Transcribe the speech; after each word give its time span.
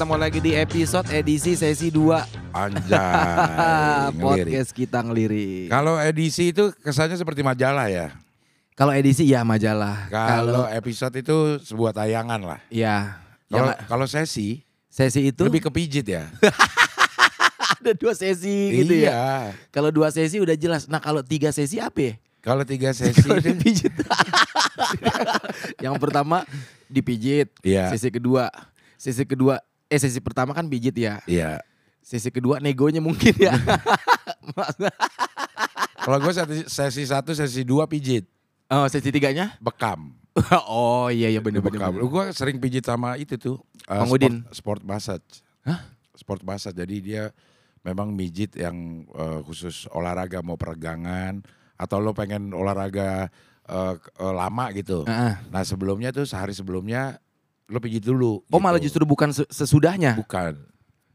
ketemu 0.00 0.16
lagi 0.16 0.40
di 0.40 0.56
episode 0.56 1.04
edisi 1.12 1.52
sesi 1.52 1.92
2 1.92 2.56
Anjay. 2.56 4.16
Podcast 4.24 4.72
kita 4.72 5.04
ngelirik 5.04 5.68
Kalau 5.68 6.00
edisi 6.00 6.56
itu 6.56 6.72
kesannya 6.80 7.20
seperti 7.20 7.44
majalah 7.44 7.84
ya. 7.92 8.08
Kalau 8.72 8.96
edisi 8.96 9.28
ya 9.28 9.44
majalah 9.44 10.08
Kalau 10.08 10.64
episode 10.72 11.12
itu 11.20 11.60
sebuah 11.68 11.92
tayangan 11.92 12.40
lah. 12.40 12.60
ya 12.72 13.20
Kalau 13.92 14.08
sesi 14.08 14.64
sesi 14.88 15.36
itu 15.36 15.44
lebih 15.44 15.68
kepijit 15.68 16.08
ya. 16.08 16.32
ada 17.84 17.92
dua 17.92 18.16
sesi 18.16 18.72
gitu 18.72 19.04
ya 19.04 19.12
iya. 19.12 19.24
Kalau 19.68 19.92
dua 19.92 20.08
sesi 20.08 20.40
udah 20.40 20.56
jelas 20.56 20.88
Nah 20.88 21.04
kalau 21.04 21.20
tiga 21.20 21.52
sesi 21.52 21.76
apa 21.76 22.00
ya? 22.00 22.14
Kalau 22.40 22.64
tiga 22.64 22.88
sesi 22.96 23.20
itu 23.20 23.36
dipijit 23.36 23.92
Yang 25.84 25.96
pertama 26.00 26.48
dipijit 26.88 27.52
Iya. 27.60 27.92
Sesi 27.92 28.08
kedua 28.08 28.48
Sesi 28.96 29.28
kedua 29.28 29.60
Eh 29.90 29.98
sesi 29.98 30.18
pertama 30.18 30.54
kan 30.54 30.64
pijit 30.64 30.94
ya 30.94 31.18
Iya. 31.26 31.58
Sesi 32.00 32.30
kedua 32.30 32.56
negonya 32.58 32.98
mungkin 32.98 33.34
ya 33.34 33.52
Kalau 36.00 36.16
gue 36.18 36.32
sesi, 36.32 36.64
sesi 36.64 37.02
satu, 37.04 37.30
sesi 37.30 37.60
dua 37.60 37.84
pijit, 37.84 38.24
Oh 38.66 38.86
sesi 38.86 39.10
tiganya 39.10 39.58
bekam. 39.58 40.16
Oh 40.64 41.10
iya 41.10 41.28
iya 41.28 41.42
bener-bener 41.42 41.76
bekam. 41.76 42.00
Gue 42.00 42.24
sering 42.32 42.56
pijit 42.56 42.82
sama 42.82 43.18
itu 43.18 43.36
tuh. 43.36 43.58
Bang 43.84 44.08
Udin. 44.08 44.40
Sport, 44.46 44.54
sport 44.54 44.82
massage. 44.82 45.42
Hah? 45.60 45.84
Sport 46.14 46.40
massage. 46.40 46.72
Jadi 46.72 46.96
dia 47.02 47.34
memang 47.82 48.08
mijit 48.08 48.54
yang 48.54 49.04
eh, 49.10 49.40
khusus 49.42 49.84
olahraga 49.90 50.40
mau 50.40 50.54
peregangan 50.54 51.42
atau 51.74 51.98
lo 51.98 52.12
pengen 52.12 52.48
olahraga 52.50 53.28
k- 53.66 54.12
eh, 54.16 54.32
lama 54.32 54.70
gitu. 54.72 55.04
Heeh. 55.04 55.34
Nah 55.48 55.62
sebelumnya 55.62 56.08
tuh 56.10 56.24
sehari 56.24 56.54
sebelumnya 56.54 57.18
lo 57.70 57.78
pijit 57.78 58.02
dulu. 58.02 58.42
Oh 58.50 58.58
malah 58.58 58.76
gitu. 58.76 58.90
justru 58.90 59.06
bukan 59.06 59.30
se- 59.30 59.46
sesudahnya. 59.48 60.18
bukan. 60.18 60.58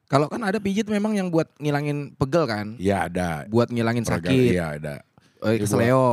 Kalau 0.06 0.26
kan 0.26 0.40
ada 0.40 0.58
pijit 0.58 0.86
memang 0.86 1.12
yang 1.12 1.28
buat 1.28 1.50
ngilangin 1.58 2.14
pegel 2.16 2.46
kan, 2.46 2.78
Iya 2.78 3.10
ada. 3.10 3.30
buat 3.46 3.68
ngilangin 3.68 4.02
Peregangan, 4.02 4.30
sakit, 4.32 4.54
Iya 4.54 4.66
ada. 4.72 4.96
eh, 5.42 5.52
Iya, 5.52 5.60
kesleo. 5.60 6.06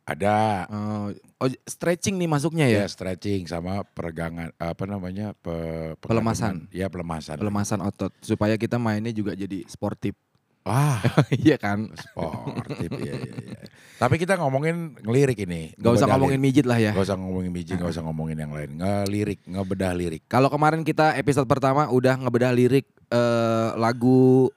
Ada. 0.00 0.38
Oh, 0.66 1.06
oh, 1.38 1.48
stretching 1.64 2.14
nih 2.14 2.26
masuknya 2.26 2.66
Ya 2.66 2.82
ya, 2.82 2.86
stretching 2.86 3.46
sama 3.46 3.82
peregangan 3.84 4.50
apa 4.56 4.82
namanya 4.82 5.34
pe, 5.36 5.54
Pelemasan. 6.00 6.66
Iya 6.68 6.86
pelemasan. 6.86 7.36
pelemasan 7.36 7.78
otot 7.80 8.10
supaya 8.18 8.54
kita 8.54 8.74
mainnya 8.74 9.10
juga 9.10 9.34
jadi 9.34 9.62
sportif. 9.66 10.14
Wah 10.60 11.00
Iya 11.44 11.56
kan? 11.56 11.88
sportif 11.92 12.90
ya, 13.00 13.14
ya, 13.16 13.34
ya. 13.56 13.60
Tapi 13.96 14.16
kita 14.16 14.36
ngomongin 14.36 14.96
ngelirik 15.00 15.44
ini. 15.44 15.72
Gak 15.76 15.92
usah 15.96 16.08
ngomongin 16.08 16.36
lirik. 16.36 16.46
mijit 16.52 16.66
lah 16.68 16.76
ya. 16.76 16.92
Gak 16.92 17.04
usah 17.04 17.16
ngomongin 17.16 17.52
biji, 17.52 17.72
gak 17.76 17.90
usah 17.90 18.00
ngomongin 18.00 18.36
yang 18.36 18.52
lain. 18.52 18.76
Ngelirik, 18.76 19.40
ngebedah 19.44 19.92
lirik. 19.92 20.22
Kalau 20.24 20.48
kemarin 20.48 20.80
kita 20.80 21.16
episode 21.16 21.44
pertama 21.44 21.84
udah 21.86 22.16
ngebedah 22.16 22.48
lirik 22.50 22.88
eh, 23.08 23.68
lagu 23.76 24.48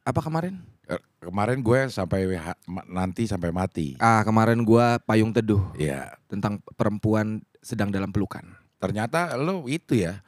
apa 0.00 0.20
kemarin? 0.20 0.60
Eh, 0.86 1.00
Kemarin 1.18 1.58
gue 1.58 1.80
sampai 1.88 2.38
nanti 2.86 3.26
sampai 3.26 3.50
mati. 3.50 3.98
Ah 3.98 4.22
kemarin 4.22 4.62
gua 4.62 4.96
payung 4.98 5.34
teduh 5.34 5.60
Iya. 5.74 6.14
tentang 6.24 6.62
perempuan 6.72 7.42
sedang 7.58 7.90
dalam 7.90 8.08
pelukan. 8.08 8.46
Ternyata 8.78 9.34
lo 9.34 9.66
itu 9.66 9.98
ya 9.98 10.22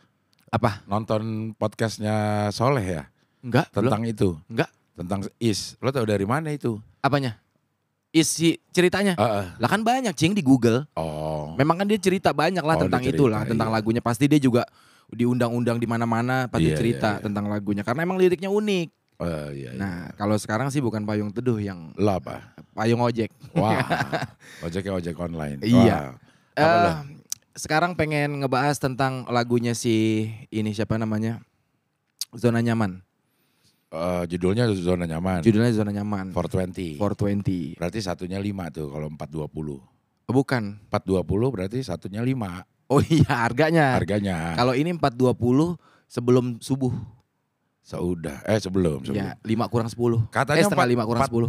Apa? 0.49 0.83
nonton 0.85 1.53
podcastnya 1.55 2.49
Soleh 2.51 2.83
ya 2.83 3.03
Enggak? 3.41 3.71
belum. 3.71 3.87
tentang 3.87 4.03
itu. 4.05 4.29
Enggak. 4.51 4.71
Tentang 4.99 5.23
Is. 5.39 5.79
Lo 5.79 5.95
tau 5.95 6.03
dari 6.03 6.27
mana 6.27 6.51
itu? 6.51 6.83
Apanya? 6.99 7.39
Isi 8.11 8.59
ceritanya? 8.75 9.15
Heeh. 9.15 9.47
Lah 9.63 9.69
kan 9.71 9.87
banyak 9.87 10.11
cing 10.19 10.35
di 10.35 10.43
Google. 10.43 10.89
Oh. 10.99 11.55
Memang 11.55 11.79
kan 11.79 11.87
dia 11.87 12.01
cerita 12.01 12.35
banyak 12.35 12.65
lah 12.65 12.75
Oh, 12.75 12.83
tentang 12.89 13.05
dia 13.05 13.15
itulah, 13.15 13.47
cerita, 13.47 13.53
tentang 13.55 13.69
iya. 13.71 13.77
lagunya. 13.79 14.03
Pasti 14.03 14.25
dia 14.27 14.41
juga 14.43 14.67
diundang-undang 15.09 15.79
di 15.81 15.87
mana-mana 15.89 16.51
pasti 16.51 16.69
Iya, 16.69 16.77
cerita 16.77 17.09
iya, 17.15 17.19
iya. 17.21 17.25
tentang 17.25 17.49
lagunya 17.49 17.81
karena 17.87 18.05
emang 18.05 18.19
liriknya 18.19 18.51
unik. 18.51 18.89
Eh, 19.19 19.49
iya, 19.61 19.71
iya. 19.75 19.79
Nah, 19.79 20.11
kalau 20.15 20.39
sekarang 20.39 20.71
sih 20.71 20.79
bukan 20.83 21.03
payung 21.03 21.31
teduh 21.31 21.59
yang 21.59 21.95
Lo 21.95 22.19
apa? 22.19 22.55
payung 22.75 23.03
ojek. 23.03 23.31
Wah. 23.55 23.83
Ojeknya 24.67 24.93
ojek 24.95 25.17
online. 25.19 25.59
Iya. 25.63 26.15
Wah. 26.55 26.59
Eh, 26.59 26.65
lo? 26.87 26.93
sekarang 27.59 27.99
pengen 27.99 28.39
ngebahas 28.39 28.79
tentang 28.79 29.27
lagunya 29.27 29.75
si 29.75 30.27
ini 30.55 30.71
siapa 30.71 30.95
namanya? 30.95 31.43
Zona 32.31 32.63
Nyaman. 32.63 33.03
Eh, 33.89 34.25
judulnya 34.29 34.69
zona 34.77 35.09
nyaman. 35.09 35.41
Judulnya 35.41 35.73
Zona 35.73 35.89
Nyaman. 35.91 36.37
420. 36.37 37.01
420. 37.01 37.73
Berarti 37.75 37.99
satunya 37.99 38.37
5 38.37 38.69
tuh 38.69 38.93
kalau 38.93 39.09
420. 39.09 39.81
Oh, 40.29 40.35
bukan. 40.35 40.77
420 40.93 41.25
berarti 41.49 41.81
satunya 41.81 42.21
5 42.21 42.69
Oh 42.87 43.01
iya, 43.09 43.45
harganya. 43.45 43.97
harganya. 43.97 44.53
Kalau 44.55 44.73
ini 44.73 44.93
420 44.93 45.77
sebelum 46.05 46.57
subuh. 46.59 46.93
Seudah 47.81 48.45
eh 48.45 48.61
sebelum 48.61 49.01
sebelum. 49.01 49.25
Ya, 49.25 49.33
5 49.41 49.65
kurang 49.69 49.89
10. 49.89 50.29
Katanya 50.29 50.61
eh, 50.61 50.65
setengah 50.69 50.85
empat- 50.85 51.01
5 51.01 51.09
kurang 51.09 51.21
empat- 51.25 51.33
10. 51.33 51.49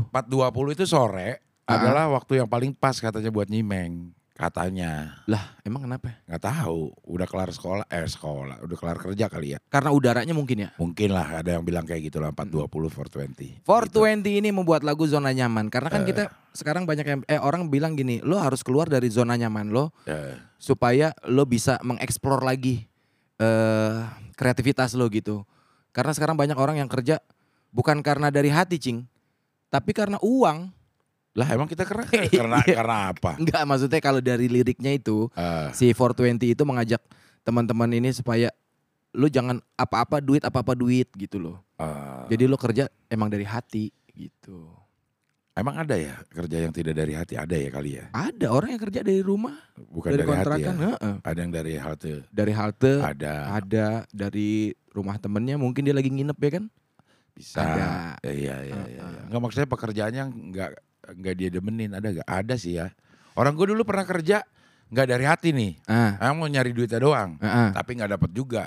420 0.71 0.75
itu 0.79 0.85
sore 0.87 1.29
Ah. 1.63 1.75
adalah 1.75 2.07
waktu 2.09 2.39
yang 2.39 2.47
paling 2.47 2.71
pas 2.71 2.95
katanya 2.95 3.27
buat 3.29 3.45
nyimeng. 3.45 4.15
Katanya. 4.39 5.19
Lah, 5.27 5.59
emang 5.67 5.83
kenapa? 5.83 6.15
nggak 6.23 6.39
tahu, 6.39 6.95
udah 7.11 7.27
kelar 7.27 7.51
sekolah 7.51 7.83
eh 7.91 8.07
sekolah, 8.07 8.63
udah 8.63 8.77
kelar 8.79 8.95
kerja 8.95 9.27
kali 9.27 9.51
ya. 9.51 9.59
Karena 9.67 9.91
udaranya 9.91 10.31
mungkin 10.31 10.63
ya. 10.63 10.69
Mungkin 10.79 11.11
lah 11.11 11.43
ada 11.43 11.59
yang 11.59 11.67
bilang 11.67 11.83
kayak 11.83 12.07
gitu 12.07 12.23
lah 12.23 12.31
420 12.31 12.87
420. 12.87 13.67
420 13.67 14.39
ini 14.39 14.55
membuat 14.55 14.87
lagu 14.87 15.03
zona 15.11 15.35
nyaman 15.35 15.67
karena 15.67 15.91
kan 15.91 16.07
Eh. 16.07 16.15
kita 16.15 16.31
sekarang 16.55 16.87
banyak 16.87 17.03
yang 17.03 17.19
eh 17.27 17.35
orang 17.35 17.67
bilang 17.67 17.99
gini, 17.99 18.23
lo 18.23 18.39
harus 18.39 18.63
keluar 18.63 18.87
dari 18.87 19.11
zona 19.11 19.35
nyaman 19.35 19.75
lo 19.75 19.91
Eh, 20.07 20.39
supaya 20.55 21.11
lo 21.27 21.43
bisa 21.43 21.75
mengeksplor 21.83 22.39
lagi 22.39 22.87
eh 23.35 23.99
kreativitas 24.39 24.95
lo 24.95 25.11
gitu. 25.11 25.43
Karena 25.91 26.15
sekarang 26.15 26.39
banyak 26.39 26.55
orang 26.55 26.79
yang 26.79 26.87
kerja 26.87 27.19
bukan 27.75 27.99
karena 27.99 28.31
dari 28.31 28.47
hati, 28.47 28.79
Cing. 28.79 29.03
Tapi 29.67 29.91
karena 29.91 30.15
uang. 30.23 30.78
Lah 31.31 31.47
emang 31.47 31.65
kita 31.65 31.83
keren 31.83 32.09
karena 32.31 32.57
Iya. 32.61 32.75
karena 32.75 32.95
apa? 33.09 33.31
Enggak, 33.35 33.63
maksudnya 33.63 33.99
kalau 33.99 34.19
dari 34.19 34.45
liriknya 34.45 34.91
itu 34.91 35.29
Eh, 35.31 35.69
si 35.71 35.89
420 35.89 36.49
itu 36.49 36.63
mengajak 36.63 37.01
teman-teman 37.41 37.89
ini 37.91 38.09
supaya 38.09 38.49
lo 39.11 39.25
jangan 39.25 39.57
apa-apa 39.73 40.19
duit 40.19 40.41
apa-apa 40.41 40.73
duit 40.73 41.09
gitu 41.11 41.37
loh. 41.37 41.57
eh, 41.75 42.23
Jadi 42.27 42.43
lo 42.45 42.55
kerja 42.55 42.85
emang 43.07 43.27
dari 43.27 43.43
hati 43.43 43.89
gitu. 44.11 44.69
emang 45.51 45.75
ada 45.77 45.91
ya 45.93 46.15
kerja 46.25 46.55
yang 46.61 46.71
tidak 46.71 46.95
dari 46.95 47.11
hati 47.13 47.35
ada 47.35 47.51
ya 47.51 47.67
kali 47.69 47.91
ya? 47.93 48.05
Ada 48.09 48.47
orang 48.47 48.69
yang 48.71 48.81
kerja 48.81 48.99
dari 49.01 49.19
rumah, 49.19 49.59
Bukan 49.75 50.07
dari, 50.09 50.17
dari, 50.17 50.29
hati 50.29 50.39
ya? 50.39 50.71
kontrakan. 50.71 50.75
Ada 51.19 51.39
yang 51.41 51.51
dari 51.51 51.73
halte. 51.75 52.13
dari 52.29 52.53
halte, 52.53 52.91
Ada 52.97 53.33
ada 53.53 53.85
dari 54.07 54.49
rumah 54.89 55.15
temennya, 55.15 55.55
mungkin 55.55 55.83
dia 55.83 55.91
lagi 55.91 56.07
nginep 56.07 56.37
ya 56.37 56.51
kan? 56.53 56.65
bisa. 57.29 57.59
Ada. 57.59 57.87
Ya, 58.19 58.31
iya 58.31 58.55
iya 58.61 58.73
Uh, 58.73 58.87
iya. 58.87 58.99
uh. 58.99 59.09
iya. 59.09 59.21
Enggak 59.25 59.41
maksudnya 59.41 59.67
pekerjaannya 59.67 60.23
enggak 60.27 60.69
enggak 61.13 61.35
dia 61.35 61.49
demenin 61.49 61.91
ada 61.91 62.07
enggak? 62.09 62.27
Ada 62.27 62.55
sih 62.55 62.77
ya. 62.77 62.89
Orang 63.33 63.55
gue 63.55 63.71
dulu 63.71 63.81
pernah 63.83 64.03
kerja 64.03 64.43
enggak 64.89 65.07
dari 65.07 65.25
hati 65.25 65.49
nih. 65.53 65.71
Ah, 65.85 66.17
Emang 66.19 66.45
mau 66.45 66.49
nyari 66.49 66.73
duitnya 66.73 66.99
doang. 66.99 67.37
heeh. 67.39 67.69
Tapi 67.73 67.91
nggak 67.97 68.11
dapat 68.17 68.31
juga. 68.31 68.65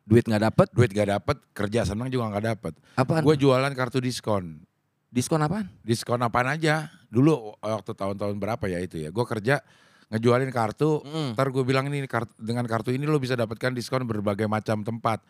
duit 0.00 0.26
nggak 0.26 0.42
dapet, 0.42 0.68
Duit 0.74 0.90
gak 0.90 1.06
dapet, 1.06 1.36
kerja 1.54 1.86
senang 1.86 2.10
juga 2.10 2.26
nggak 2.34 2.44
dapet. 2.50 2.74
apaan? 2.98 3.22
Gue 3.22 3.38
jualan 3.38 3.70
kartu 3.78 4.02
diskon. 4.02 4.58
Diskon 5.06 5.38
apaan? 5.38 5.70
Diskon 5.86 6.18
apaan 6.18 6.50
aja. 6.50 6.90
Dulu 7.06 7.54
waktu 7.62 7.94
tahun-tahun 7.94 8.34
berapa 8.42 8.64
ya 8.66 8.82
itu 8.82 8.98
ya. 8.98 9.14
Gue 9.14 9.22
kerja 9.22 9.62
ngejualin 10.10 10.50
kartu. 10.50 10.98
Mm. 11.06 11.38
Ntar 11.38 11.54
gue 11.54 11.62
bilang 11.62 11.86
ini 11.86 12.10
kartu, 12.10 12.34
dengan 12.42 12.66
kartu 12.66 12.90
ini 12.90 13.06
lo 13.06 13.22
bisa 13.22 13.38
dapatkan 13.38 13.70
diskon 13.70 14.02
berbagai 14.02 14.50
macam 14.50 14.82
tempat. 14.82 15.22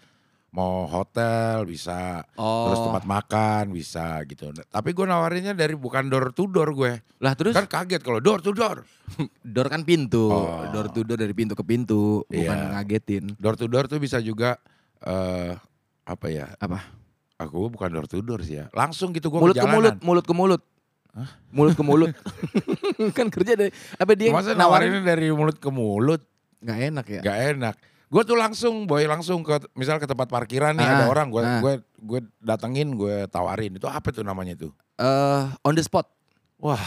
Mau 0.50 0.83
hotel 0.84 1.62
bisa, 1.62 2.27
Oh, 2.34 2.66
terus 2.66 2.83
tempat 2.83 3.05
makan 3.06 3.70
bisa 3.70 4.19
gitu. 4.26 4.50
Tapi 4.50 4.91
gue 4.91 5.06
nawarinnya 5.06 5.55
dari 5.55 5.79
bukan 5.79 6.11
door 6.11 6.35
to 6.35 6.50
door 6.50 6.75
gue. 6.75 6.99
lah 7.23 7.38
terus 7.38 7.55
Kan 7.55 7.70
kaget 7.70 8.02
kalau 8.02 8.19
door 8.19 8.43
to 8.43 8.50
door. 8.50 8.82
door 9.55 9.70
kan 9.70 9.87
pintu, 9.87 10.26
Oh. 10.26 10.67
door 10.75 10.91
to 10.91 11.06
door 11.06 11.14
dari 11.17 11.31
pintu 11.31 11.55
ke 11.55 11.62
pintu, 11.62 12.26
bukan 12.26 12.58
Iya. 12.58 12.70
ngagetin. 12.75 13.38
Door 13.38 13.55
to 13.55 13.70
door 13.70 13.87
tuh 13.87 14.02
bisa 14.02 14.19
juga 14.19 14.58
eh 15.00 15.55
apa 16.02 16.26
ya? 16.26 16.50
Apa? 16.58 16.82
Aku 17.38 17.70
bukan 17.70 17.87
door 17.88 18.11
to 18.11 18.19
door 18.19 18.43
sih 18.43 18.58
ya. 18.58 18.67
Langsung 18.75 19.14
gitu 19.14 19.31
gue 19.31 19.38
mulut 19.38 19.55
ke 19.55 19.64
mulut, 19.64 19.97
mulut 20.02 20.25
ke 20.26 20.35
mulut. 20.35 20.62
Mulut 21.50 21.75
ke 21.79 21.82
mulut. 21.82 22.11
kan 23.19 23.31
kerja 23.31 23.55
dari 23.55 23.70
apa 23.94 24.12
dia 24.14 24.35
Masa 24.35 24.52
nawarin 24.52 24.99
nawarinnya 24.99 25.02
dari 25.06 25.31
mulut 25.31 25.62
ke 25.62 25.70
mulut? 25.70 26.26
nggak 26.61 26.79
enak 26.93 27.06
ya? 27.08 27.20
Gak 27.23 27.38
enak. 27.56 27.75
Gue 28.11 28.23
tuh 28.27 28.35
langsung 28.35 28.91
boy 28.91 29.07
langsung 29.07 29.47
ke 29.47 29.55
misal 29.73 30.03
ke 30.03 30.07
tempat 30.07 30.27
parkiran 30.27 30.75
nih 30.75 30.83
Ah, 30.83 30.95
ada 30.99 31.07
orang 31.07 31.31
gue 31.31 31.39
ah. 31.41 31.62
gue 31.62 31.73
gue 31.97 32.21
datengin 32.43 32.99
gue 32.99 33.31
tawarin 33.31 33.79
itu 33.79 33.87
apa 33.87 34.11
tuh 34.11 34.27
namanya 34.27 34.59
tuh? 34.59 34.75
Eh, 34.99 35.43
on 35.62 35.73
the 35.73 35.83
spot. 35.83 36.11
Wah 36.59 36.77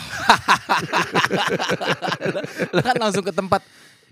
Lah 2.75 2.83
kan 2.83 2.95
langsung 2.99 3.23
ke 3.23 3.31
tempat 3.31 3.63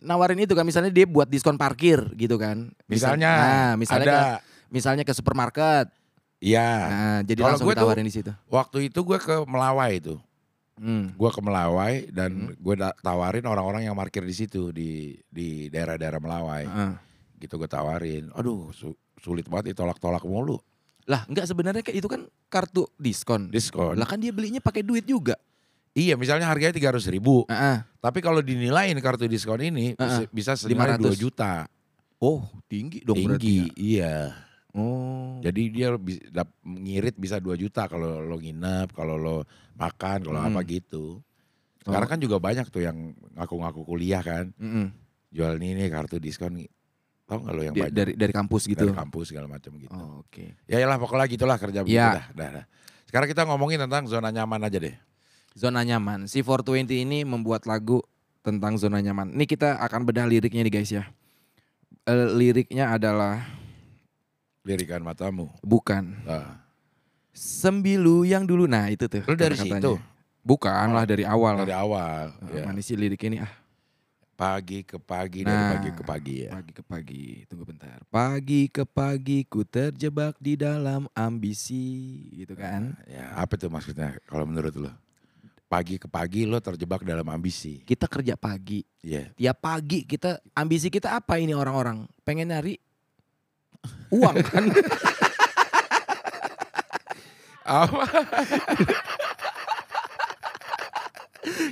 nawarin 0.02 0.40
itu 0.42 0.56
kan 0.58 0.66
misalnya 0.66 0.90
dia 0.90 1.06
buat 1.06 1.30
diskon 1.30 1.60
parkir 1.60 2.02
gitu 2.16 2.40
kan. 2.40 2.72
Misal- 2.88 3.20
misalnya 3.20 3.32
nah, 3.36 3.72
misalnya 3.78 4.06
ada 4.08 4.16
ke, 4.16 4.32
misalnya 4.72 5.04
ke 5.06 5.14
supermarket. 5.14 5.86
Iya. 6.42 6.70
Nah, 6.90 7.20
jadi 7.22 7.38
Kalau 7.38 7.50
langsung 7.54 7.68
gue 7.70 7.76
ditawarin 7.78 8.08
di 8.08 8.14
situ. 8.14 8.32
Waktu 8.50 8.90
itu 8.90 9.00
gue 9.06 9.18
ke 9.22 9.36
Melawai 9.46 9.92
itu. 9.94 10.18
Hmm. 10.82 11.14
Gue 11.14 11.30
ke 11.30 11.38
Melawai 11.40 12.10
dan 12.10 12.52
gue 12.52 12.76
da- 12.76 12.98
tawarin 12.98 13.46
orang-orang 13.46 13.86
yang 13.86 13.94
parkir 13.94 14.26
di 14.26 14.34
situ 14.34 14.74
di 14.74 15.14
di 15.30 15.70
daerah-daerah 15.70 16.18
Melawai. 16.18 16.66
Heeh. 16.66 16.94
gitu 17.38 17.58
gue 17.58 17.66
tawarin. 17.66 18.30
Aduh 18.34 18.70
su- 18.70 18.94
sulit 19.16 19.46
banget 19.46 19.74
ditolak-tolak 19.74 20.22
mulu. 20.22 20.58
Lah 21.06 21.26
enggak 21.26 21.46
sebenarnya 21.46 21.82
kayak 21.82 21.98
itu 21.98 22.06
kan 22.06 22.22
kartu 22.48 22.86
diskon. 22.96 23.50
Diskon. 23.50 23.94
Lah 23.94 24.06
kan 24.06 24.18
dia 24.18 24.30
belinya 24.30 24.58
pakai 24.58 24.82
duit 24.82 25.06
juga. 25.06 25.38
Iya 25.92 26.16
misalnya 26.16 26.46
harganya 26.46 26.72
tiga 26.72 26.90
ratus 26.90 27.06
ribu. 27.06 27.46
Heeh. 27.46 27.82
Tapi 27.98 28.20
kalau 28.20 28.42
dinilaiin 28.42 28.98
kartu 28.98 29.26
diskon 29.26 29.58
ini 29.60 29.94
bisa, 29.94 30.22
Heeh. 30.22 30.30
bisa 30.30 30.52
senilai 30.54 30.98
2 30.98 31.14
500. 31.14 31.18
juta. 31.18 31.54
Oh, 32.18 32.46
tinggi 32.66 33.02
dong 33.02 33.18
berarti. 33.18 33.42
Tinggi, 33.42 33.58
ya. 33.74 33.74
iya. 33.78 34.18
Oh. 34.72 35.40
Jadi 35.40 35.62
dia 35.70 35.92
bi- 35.94 36.24
dap- 36.26 36.56
ngirit 36.62 37.16
bisa 37.16 37.38
2 37.38 37.56
juta 37.56 37.86
kalau 37.86 38.20
lo 38.20 38.36
nginep, 38.36 38.92
kalau 38.92 39.16
lo 39.16 39.38
makan, 39.76 40.24
kalau 40.24 40.40
Hmm. 40.40 40.50
apa 40.50 40.64
gitu. 40.64 41.20
Sekarang 41.82 42.08
Oh. 42.08 42.12
kan 42.12 42.20
juga 42.20 42.38
banyak 42.38 42.68
tuh 42.68 42.82
yang 42.82 42.98
ngaku-ngaku 43.34 43.82
kuliah 43.84 44.22
kan. 44.22 44.54
Mm-mm. 44.56 44.94
Jual 45.28 45.58
ini 45.58 45.76
nih 45.76 45.88
kartu 45.90 46.18
diskon. 46.18 46.56
Tahu 47.26 47.38
nggak 47.42 47.54
lo 47.54 47.62
yang 47.62 47.74
Di- 47.74 47.82
banyak? 47.82 47.94
dari 47.94 48.14
dari 48.14 48.32
kampus 48.32 48.64
gitu. 48.66 48.84
Dari 48.86 48.92
kampus 48.94 49.26
segala 49.28 49.48
macam 49.48 49.72
gitu. 49.76 49.92
Oh, 49.92 50.22
Oke. 50.22 50.56
Ya 50.66 50.84
lah 50.84 50.96
pokoknya 50.96 51.28
gitulah 51.28 51.56
kerja 51.56 51.80
begitu 51.82 51.96
Ya. 51.98 52.12
dah, 52.14 52.26
dah, 52.32 52.50
dah. 52.60 52.66
Sekarang 53.06 53.28
kita 53.28 53.44
ngomongin 53.44 53.80
tentang 53.80 54.04
zona 54.06 54.30
nyaman 54.30 54.62
aja 54.62 54.78
deh. 54.78 54.96
Zona 55.52 55.82
nyaman. 55.82 56.28
Si 56.28 56.40
420 56.40 57.02
ini 57.02 57.24
membuat 57.24 57.64
lagu 57.66 58.00
tentang 58.40 58.76
zona 58.76 59.00
nyaman. 59.00 59.32
Ini 59.32 59.44
kita 59.46 59.80
akan 59.80 60.04
bedah 60.04 60.24
liriknya 60.24 60.62
nih 60.62 60.74
guys 60.74 60.92
ya. 60.92 61.04
Eh, 62.04 62.28
liriknya 62.32 62.92
adalah 62.92 63.44
Lirikan 64.62 65.02
matamu. 65.02 65.50
bukan 65.66 66.22
Nah, 66.22 66.62
sembilu 67.34 68.28
yang 68.28 68.46
dulu. 68.46 68.70
Nah 68.70 68.94
itu 68.94 69.10
tuh. 69.10 69.26
Lu 69.26 69.34
dari 69.34 69.58
situ? 69.58 69.98
Bukan 70.42 70.94
lah 70.94 71.06
dari 71.06 71.26
awal. 71.26 71.66
dari 71.66 71.74
awal. 71.74 72.34
Ah, 72.42 72.50
ya. 72.50 72.66
Mana 72.66 72.82
sih 72.82 72.98
lirik 72.98 73.22
ini 73.26 73.42
ah? 73.42 73.50
Pagi 74.34 74.82
ke 74.82 74.98
pagi 74.98 75.46
dari 75.46 75.54
Nah. 75.54 75.70
pagi 75.78 75.90
ke 75.94 76.02
pagi 76.02 76.34
ya. 76.42 76.50
Pagi 76.50 76.72
ke 76.74 76.82
pagi, 76.82 77.26
tunggu 77.46 77.62
bentar. 77.62 78.02
Pagi 78.10 78.62
ke 78.74 78.84
pagi 78.90 79.46
ku 79.46 79.62
terjebak 79.62 80.34
di 80.42 80.58
dalam 80.58 81.06
ambisi, 81.14 82.26
gitu 82.34 82.58
kan? 82.58 82.98
Ya, 83.06 83.38
apa 83.38 83.54
tuh 83.54 83.70
maksudnya 83.70 84.18
kalau 84.26 84.50
menurut 84.50 84.74
lo? 84.74 84.90
Pagi 85.70 86.02
ke 86.02 86.10
pagi 86.10 86.50
lo 86.50 86.58
terjebak 86.58 87.06
dalam 87.06 87.30
ambisi. 87.30 87.86
Kita 87.86 88.10
kerja 88.10 88.34
pagi, 88.34 88.82
Iya. 89.06 89.30
tiap 89.38 89.62
pagi 89.62 90.10
kita 90.10 90.42
ambisi 90.58 90.90
kita 90.90 91.14
apa 91.16 91.38
ini 91.38 91.54
orang-orang? 91.54 92.10
Pengen 92.26 92.50
nyari 92.50 92.82
uang 94.12 94.36
kan? 94.44 94.64
Apa? 97.62 98.04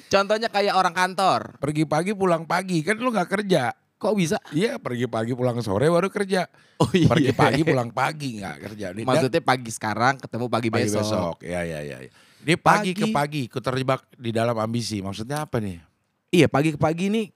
Contohnya 0.09 0.49
kayak 0.49 0.73
orang 0.73 0.95
kantor. 0.95 1.59
Pergi 1.61 1.83
pagi 1.85 2.11
pulang 2.17 2.45
pagi 2.47 2.81
kan 2.81 2.97
lo 2.97 3.11
nggak 3.13 3.29
kerja. 3.29 3.73
Kok 3.99 4.15
bisa? 4.15 4.39
Iya 4.55 4.79
pergi 4.79 5.11
pagi 5.11 5.35
pulang 5.35 5.59
sore 5.59 5.91
baru 5.91 6.07
kerja. 6.07 6.47
Oh 6.79 6.87
iya. 6.95 7.11
Pergi 7.11 7.31
pagi 7.35 7.61
pulang 7.67 7.91
pagi 7.91 8.39
nggak 8.39 8.57
kerja. 8.63 8.95
Ini 8.95 9.03
Maksudnya 9.03 9.41
pagi 9.43 9.69
sekarang 9.69 10.15
ketemu 10.23 10.45
pagi, 10.47 10.69
pagi 10.71 10.87
besok. 10.87 11.03
besok. 11.03 11.35
Ya 11.43 11.61
ya 11.67 11.83
ya. 11.83 11.97
Ini 12.39 12.55
pagi, 12.55 12.95
ke 12.95 13.11
Pagi. 13.11 13.13
pagi 13.13 13.41
ku 13.51 13.59
terjebak 13.59 14.07
di 14.15 14.31
dalam 14.31 14.55
ambisi. 14.55 15.03
Maksudnya 15.03 15.43
apa 15.43 15.59
nih? 15.59 15.83
Iya, 16.31 16.47
pagi 16.47 16.71
ke 16.71 16.79
pagi 16.79 17.11
nih 17.11 17.27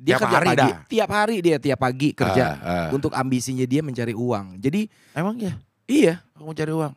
dia 0.00 0.16
Tiap 0.16 0.20
kerja 0.24 0.34
hari 0.34 0.46
pagi. 0.48 0.58
dah. 0.58 0.70
Tiap 0.88 1.08
hari 1.10 1.36
dia 1.38 1.56
tiap 1.56 1.78
pagi 1.78 2.08
kerja 2.10 2.42
Ah, 2.50 2.56
ah. 2.56 2.88
untuk 2.90 3.12
ambisinya 3.12 3.62
dia 3.62 3.78
mencari 3.80 4.10
uang. 4.10 4.56
Jadi 4.56 4.88
Emang 5.12 5.36
ya? 5.36 5.52
iya, 5.84 6.18
Aku 6.32 6.42
mau 6.42 6.52
cari 6.52 6.70
uang. 6.70 6.90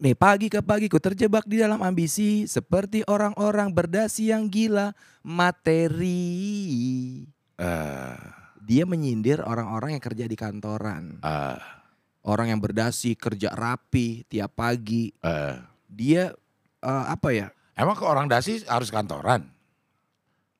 Nih 0.00 0.12
pagi 0.12 0.48
ke 0.48 0.58
pagi 0.58 0.84
ku 0.86 0.96
terjebak 0.96 1.44
di 1.44 1.56
dalam 1.56 1.78
ambisi 1.78 2.44
seperti 2.44 3.00
orang-orang 3.04 3.68
berdasi 3.68 4.28
yang 4.28 4.46
gila 4.46 4.90
materi. 5.22 6.18
Eh, 7.54 8.16
Dia 8.60 8.84
menyindir 8.84 9.40
orang-orang 9.40 9.92
yang 9.92 10.00
kerja 10.00 10.24
di 10.24 10.34
kantoran. 10.34 11.18
eh, 11.18 11.58
Orang 12.20 12.46
yang 12.46 12.58
berdasi 12.58 13.14
kerja 13.14 13.50
rapi 13.50 14.22
tiap 14.26 14.54
pagi. 14.54 15.08
eh. 15.16 15.54
Dia 15.86 16.28
eh, 16.80 17.04
apa 17.06 17.28
ya? 17.30 17.46
Emang 17.72 17.94
ke 17.94 18.02
orang 18.02 18.24
dasi 18.24 18.60
harus 18.64 18.88
kantoran? 18.88 19.44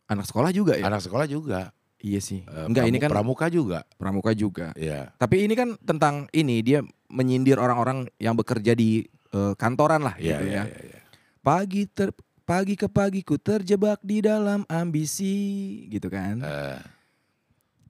Anak 0.06 0.24
sekolah 0.24 0.50
juga 0.50 0.74
ya? 0.74 0.84
Anak 0.84 1.00
sekolah 1.00 1.24
juga. 1.24 1.70
Iya 2.00 2.20
sih. 2.20 2.40
Eh, 2.42 2.64
Enggak 2.64 2.88
ini 2.88 2.96
pramu- 2.96 3.04
kan 3.04 3.10
pramuka 3.12 3.46
juga. 3.46 3.78
pramuka 3.94 4.32
juga. 4.32 4.66
Iya. 4.72 5.12
Tapi 5.14 5.44
ini 5.44 5.52
kan 5.52 5.76
tentang 5.78 6.24
ini 6.30 6.60
dia 6.60 6.80
menyindir 7.06 7.56
orang-orang 7.56 8.08
yang 8.16 8.32
bekerja 8.32 8.72
di 8.72 9.04
eh, 9.30 9.52
kantoran 9.54 10.00
lah 10.00 10.16
Iya 10.16 10.40
gitu 10.40 10.44
iya 10.44 10.54
ya. 10.56 10.64
iya. 10.64 10.80
iya. 10.82 11.00
Pagi 11.40 11.84
ter 11.86 12.10
pagi 12.42 12.74
ke 12.74 12.88
pagi 12.88 13.20
ku 13.20 13.36
terjebak 13.36 14.00
di 14.00 14.18
dalam 14.18 14.64
ambisi 14.66 15.36
gitu 15.86 16.08
kan. 16.08 16.40
Eh, 16.40 16.80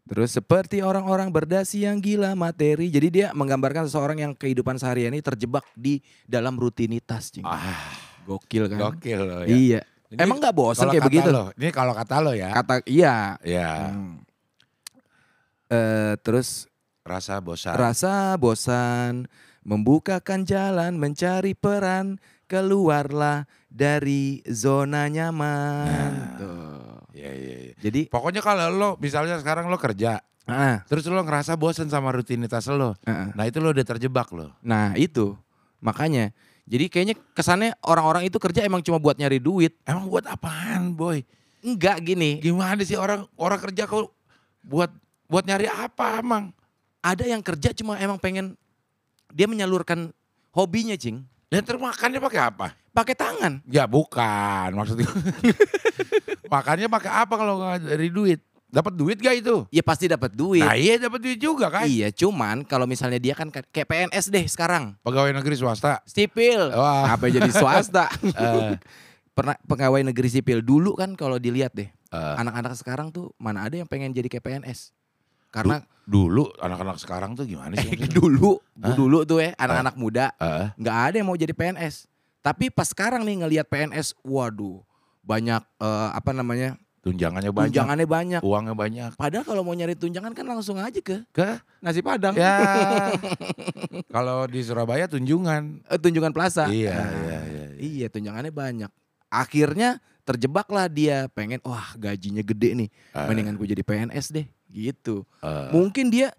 Terus 0.04 0.34
seperti 0.34 0.82
orang-orang 0.82 1.30
berdasi 1.30 1.86
yang 1.86 2.02
gila 2.02 2.34
materi. 2.34 2.90
Jadi 2.90 3.08
dia 3.12 3.26
menggambarkan 3.30 3.86
seseorang 3.86 4.18
yang 4.18 4.32
kehidupan 4.34 4.74
sehari-hari 4.74 5.22
terjebak 5.22 5.62
di 5.72 6.02
dalam 6.26 6.58
rutinitas. 6.58 7.30
Cing. 7.30 7.46
ah, 7.46 7.94
Gokil 8.26 8.66
kan? 8.66 8.90
gokil 8.90 9.20
loh 9.22 9.42
ya. 9.42 9.54
Iya. 9.54 9.80
Ini 10.10 10.18
Emang 10.26 10.42
nggak 10.42 10.50
bosan 10.52 10.90
kalau 10.90 10.92
kayak 10.98 11.06
begitu? 11.06 11.28
Lo, 11.30 11.44
ini 11.54 11.68
kalau 11.70 11.94
kata 11.94 12.18
lo 12.18 12.32
ya. 12.34 12.50
Kata 12.50 12.82
iya. 12.82 13.38
Ya, 13.46 13.94
Hmm. 13.94 14.26
Eh, 15.70 16.18
terus 16.26 16.66
rasa 17.06 17.38
bosan. 17.38 17.78
rasa 17.78 18.34
bosan 18.34 19.30
membukakan 19.62 20.42
jalan 20.42 20.98
mencari 20.98 21.54
peran 21.54 22.18
keluarlah 22.50 23.46
dari 23.70 24.42
zona 24.50 25.06
nyaman. 25.06 25.86
Nah. 25.86 26.34
Tuh. 26.34 26.98
Iya 27.14 27.30
iya 27.30 27.56
iya. 27.70 27.74
Jadi 27.78 28.00
Pokoknya 28.10 28.42
kalau 28.42 28.66
lo 28.74 28.90
misalnya 28.98 29.38
sekarang 29.38 29.70
lo 29.70 29.78
kerja, 29.78 30.18
ah, 30.50 30.82
terus 30.90 31.06
lo 31.06 31.22
ngerasa 31.22 31.54
bosan 31.54 31.86
sama 31.86 32.10
rutinitas 32.10 32.66
lo. 32.66 32.98
ah. 33.06 33.30
Nah, 33.30 33.44
itu 33.46 33.62
lo 33.62 33.70
udah 33.70 33.86
terjebak 33.86 34.34
lo. 34.34 34.50
Nah 34.66 34.90
itu 34.98 35.38
makanya. 35.78 36.34
Jadi 36.70 36.84
kayaknya 36.86 37.14
kesannya 37.34 37.74
orang-orang 37.82 38.30
itu 38.30 38.38
kerja 38.38 38.62
emang 38.62 38.78
cuma 38.86 39.02
buat 39.02 39.18
nyari 39.18 39.42
duit. 39.42 39.74
Emang 39.82 40.06
buat 40.06 40.22
apaan, 40.30 40.94
boy? 40.94 41.26
Enggak 41.66 41.98
gini. 42.06 42.38
Gimana 42.38 42.86
sih 42.86 42.94
orang 42.94 43.26
orang 43.34 43.58
kerja 43.58 43.90
kok 43.90 44.14
buat 44.62 44.94
buat 45.26 45.42
nyari 45.42 45.66
apa, 45.66 46.22
Emang? 46.22 46.54
Ada 47.02 47.26
yang 47.26 47.42
kerja 47.42 47.74
cuma 47.74 47.98
emang 47.98 48.22
pengen 48.22 48.54
dia 49.34 49.50
menyalurkan 49.50 50.14
hobinya, 50.54 50.94
Cing. 50.94 51.26
Dan 51.50 51.66
termakannya 51.66 52.22
pakai 52.22 52.40
apa? 52.46 52.66
Pakai 52.94 53.18
tangan. 53.18 53.58
Ya 53.66 53.90
bukan 53.90 54.70
maksudnya. 54.70 55.10
Makannya 56.54 56.86
pakai 56.86 57.10
apa 57.10 57.34
kalau 57.34 57.58
nggak 57.58 57.90
dari 57.90 58.08
duit? 58.14 58.38
Dapat 58.70 58.92
duit 58.94 59.18
gak 59.18 59.34
itu? 59.36 59.66
Ya 59.68 59.82
pasti 59.82 60.06
dapat 60.06 60.30
duit. 60.30 60.62
Nah 60.62 60.78
iya 60.78 60.94
dapat 60.96 61.18
duit 61.18 61.36
juga 61.36 61.66
kan? 61.68 61.84
Iya, 61.84 62.08
cuman 62.10 62.62
kalau 62.62 62.86
misalnya 62.86 63.18
dia 63.18 63.34
kan 63.34 63.50
kayak 63.50 63.84
PNS 63.84 64.30
deh 64.30 64.46
sekarang. 64.46 64.94
Pegawai 65.02 65.34
negeri 65.34 65.58
swasta. 65.58 65.98
Sipil. 66.06 66.70
Wah. 66.70 67.10
Apa 67.10 67.26
jadi 67.26 67.50
swasta? 67.50 68.06
Eh, 68.32 68.78
Pernah 69.30 69.56
pegawai 69.62 70.02
negeri 70.02 70.28
sipil 70.28 70.60
dulu 70.60 70.94
kan 70.94 71.14
kalau 71.14 71.36
dilihat 71.36 71.72
deh. 71.72 71.88
eh, 71.88 72.34
Anak-anak 72.36 72.74
sekarang 72.74 73.10
tuh 73.10 73.34
mana 73.36 73.64
ada 73.64 73.74
yang 73.74 73.86
pengen 73.86 74.10
jadi 74.10 74.26
kayak 74.28 74.44
PNS. 74.44 74.94
Karena 75.50 75.82
dulu 76.04 76.46
anak-anak 76.56 76.98
sekarang 76.98 77.34
tuh 77.34 77.42
gimana 77.42 77.74
sih? 77.74 77.90
dulu, 78.18 78.58
Hah? 78.76 78.94
dulu 78.94 79.22
tuh 79.24 79.40
ya 79.40 79.50
anak-anak 79.56 79.94
muda 79.96 80.30
Eh, 80.36 80.66
nggak 80.76 80.96
ada 81.00 81.14
yang 81.16 81.26
mau 81.26 81.34
jadi 81.34 81.50
PNS. 81.50 82.06
Tapi 82.40 82.70
pas 82.70 82.86
sekarang 82.86 83.22
nih 83.22 83.42
ngelihat 83.42 83.66
PNS, 83.66 84.14
waduh 84.22 84.82
banyak 85.20 85.58
eh, 85.78 86.08
apa 86.12 86.30
namanya 86.30 86.78
tunjangannya 87.00 87.48
banyak, 87.48 87.72
tunjangannya 87.72 88.06
banyak. 88.06 88.40
uangnya 88.40 88.74
banyak. 88.74 89.10
Padahal 89.14 89.42
kalau 89.42 89.62
mau 89.62 89.72
nyari 89.72 89.92
tunjangan 89.92 90.30
kan 90.30 90.44
langsung 90.44 90.76
aja 90.76 90.96
ke 90.96 91.24
Ke? 91.30 91.56
nasi 91.78 92.00
padang, 92.00 92.34
Ya. 92.34 93.08
kalau 94.14 94.44
di 94.44 94.60
Surabaya 94.60 95.06
tunjungan. 95.06 95.80
Eh, 95.82 95.96
tunjungan 95.96 96.30
plaza. 96.30 96.68
Iya, 96.68 96.92
Nah, 96.92 97.10
iya, 97.18 97.38
iya, 97.42 97.64
iya. 97.66 97.66
Iya 97.80 98.06
tunjangannya 98.08 98.50
banyak. 98.50 98.90
Akhirnya 99.26 99.96
terjebaklah 100.22 100.86
dia 100.86 101.26
pengen 101.28 101.58
wah 101.62 101.96
gajinya 101.96 102.40
gede 102.40 102.76
nih, 102.76 102.88
Eh, 103.10 103.26
mendingan 103.26 103.56
gue 103.56 103.66
jadi 103.68 103.80
PNS 103.80 104.30
deh, 104.30 104.46
gitu. 104.68 105.24
eh, 105.40 105.68
Mungkin 105.70 106.08
dia 106.08 106.30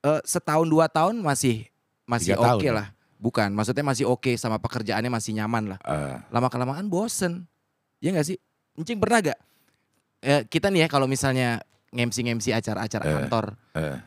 eh, 0.00 0.20
setahun 0.22 0.64
dua 0.64 0.86
tahun 0.86 1.18
masih 1.18 1.66
masih 2.04 2.38
oke 2.38 2.62
tahun. 2.62 2.72
lah. 2.72 2.88
Bukan, 3.16 3.48
maksudnya 3.50 3.82
masih 3.82 4.06
oke 4.06 4.36
sama 4.36 4.56
pekerjaannya 4.56 5.08
masih 5.08 5.34
nyaman 5.34 5.74
lah. 5.74 5.78
eh, 5.82 6.16
lama 6.30 6.46
kelamaan 6.46 6.86
bosen. 6.86 7.48
Ya 7.98 8.12
nggak 8.12 8.26
sih? 8.26 8.38
Encing 8.76 9.00
pernah 9.00 9.18
gak? 9.24 9.38
Eh, 10.26 10.42
kita 10.50 10.74
nih 10.74 10.84
ya 10.84 10.88
kalau 10.90 11.06
misalnya 11.06 11.62
ngemsi-ngemsi 11.94 12.50
acara-acara 12.50 13.04
Eh. 13.06 13.12
kantor, 13.14 13.44
eh. 13.78 13.98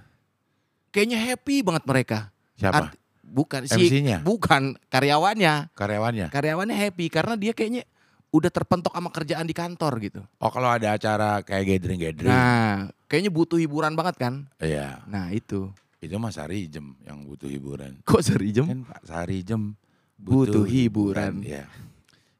kayaknya 0.91 1.19
happy 1.23 1.63
banget 1.63 1.83
mereka. 1.88 2.19
Siapa? 2.59 2.91
Art- 2.91 2.99
bukan 3.23 3.63
si 3.63 3.88
bukan 4.19 4.75
karyawannya. 4.91 5.71
Karyawannya? 5.71 6.27
Karyawannya 6.27 6.75
happy 6.75 7.07
karena 7.07 7.39
dia 7.39 7.55
kayaknya 7.55 7.88
udah 8.35 8.51
terpentok 8.51 8.91
sama 8.91 9.09
kerjaan 9.15 9.47
di 9.47 9.55
kantor 9.55 9.93
gitu. 10.03 10.21
Oh 10.43 10.51
kalau 10.51 10.69
ada 10.69 10.93
acara 10.93 11.39
kayak 11.41 11.65
gathering-gathering. 11.77 12.29
Nah, 12.29 12.91
kayaknya 13.07 13.31
butuh 13.31 13.57
hiburan 13.57 13.95
banget 13.95 14.19
kan? 14.19 14.33
Iya. 14.59 15.01
Nah, 15.07 15.31
itu. 15.31 15.71
Itu 16.03 16.15
Mas 16.19 16.35
Sarijem 16.35 16.99
yang 17.07 17.23
butuh 17.23 17.47
hiburan. 17.47 17.99
Kok 18.03 18.21
serijem? 18.21 18.65
Kan 18.67 18.81
Pak 18.83 19.07
Sarijem 19.07 19.79
Butuh 20.19 20.67
hiburan. 20.67 21.39
Ya. 21.47 21.63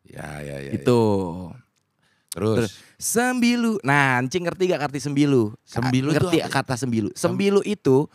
Ya, 0.04 0.44
ya, 0.44 0.58
ya. 0.68 0.72
Itu. 0.76 1.00
ya. 1.48 1.69
Terus, 2.40 2.72
Sembilu. 2.96 3.80
Nah, 3.82 4.20
Cing 4.26 4.44
ngerti 4.44 4.64
gak 4.68 4.92
arti 4.92 5.00
sembilu? 5.00 5.56
Sembilu 5.62 6.10
itu 6.10 6.16
ngerti 6.16 6.38
apa? 6.40 6.50
kata 6.62 6.76
sembilu. 6.76 7.10
Sembilu 7.12 7.62
itu 7.64 8.08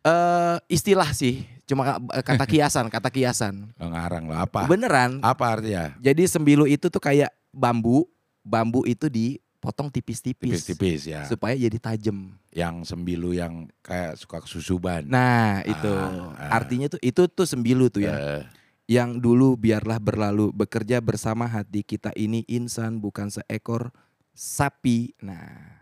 eh 0.00 0.56
istilah 0.68 1.10
sih, 1.10 1.42
cuma 1.64 1.96
ka- 1.96 2.22
kata 2.22 2.44
kiasan, 2.44 2.86
kata 2.88 3.08
kiasan. 3.08 3.54
oh, 3.80 3.88
ngarang 3.88 4.28
lah 4.28 4.44
apa? 4.44 4.68
Beneran. 4.68 5.18
Apa 5.18 5.56
artinya? 5.56 5.96
Jadi 5.98 6.28
sembilu 6.28 6.64
itu 6.64 6.86
tuh 6.86 7.00
kayak 7.00 7.32
bambu, 7.48 8.04
bambu 8.38 8.84
itu 8.84 9.08
dipotong 9.08 9.88
tipis-tipis 9.88 10.60
Tipis-tipis 10.60 11.08
ya. 11.08 11.24
supaya 11.24 11.56
jadi 11.56 11.80
tajam. 11.80 12.36
Yang 12.52 12.86
sembilu 12.86 13.32
yang 13.32 13.66
kayak 13.80 14.14
suka 14.14 14.38
kesusuban. 14.38 15.08
Nah, 15.08 15.64
itu 15.64 15.88
Ah, 15.90 16.36
ah. 16.38 16.50
artinya 16.52 16.86
tuh 16.86 17.00
itu 17.00 17.24
tuh 17.26 17.48
sembilu 17.48 17.88
tuh 17.88 18.04
ya. 18.04 18.14
Eh, 18.14 18.42
Yang 18.84 19.10
dulu 19.24 19.56
biarlah 19.56 19.96
berlalu 19.96 20.52
bekerja 20.52 21.00
bersama 21.00 21.48
hati 21.48 21.80
kita 21.80 22.12
ini 22.20 22.44
insan 22.44 23.00
bukan 23.00 23.32
seekor 23.32 23.88
sapi. 24.36 25.16
Nah, 25.24 25.80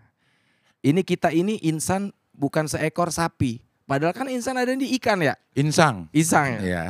ini 0.87 1.03
kita 1.03 1.35
ini 1.35 1.59
insan 1.67 2.15
bukan 2.31 2.71
seekor 2.71 3.11
sapi. 3.11 3.59
Padahal 3.91 4.15
kan 4.15 4.31
insan 4.31 4.55
ada 4.55 4.71
di 4.71 4.95
ikan 4.97 5.19
ya, 5.19 5.35
insang. 5.59 6.07
isang 6.15 6.57
ya. 6.57 6.61
Iya. 6.63 6.85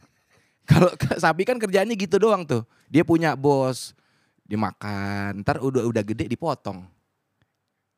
Kalau 0.70 0.94
sapi 1.18 1.42
kan 1.42 1.58
kerjaannya 1.58 1.98
gitu 1.98 2.22
doang 2.22 2.46
tuh. 2.46 2.62
Dia 2.86 3.02
punya 3.02 3.34
bos, 3.34 3.98
dimakan, 4.46 5.42
ntar 5.42 5.58
udah 5.58 5.82
udah 5.88 6.02
gede 6.04 6.30
dipotong, 6.30 6.86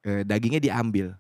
Eh, 0.04 0.20
dagingnya 0.20 0.60
diambil. 0.60 1.16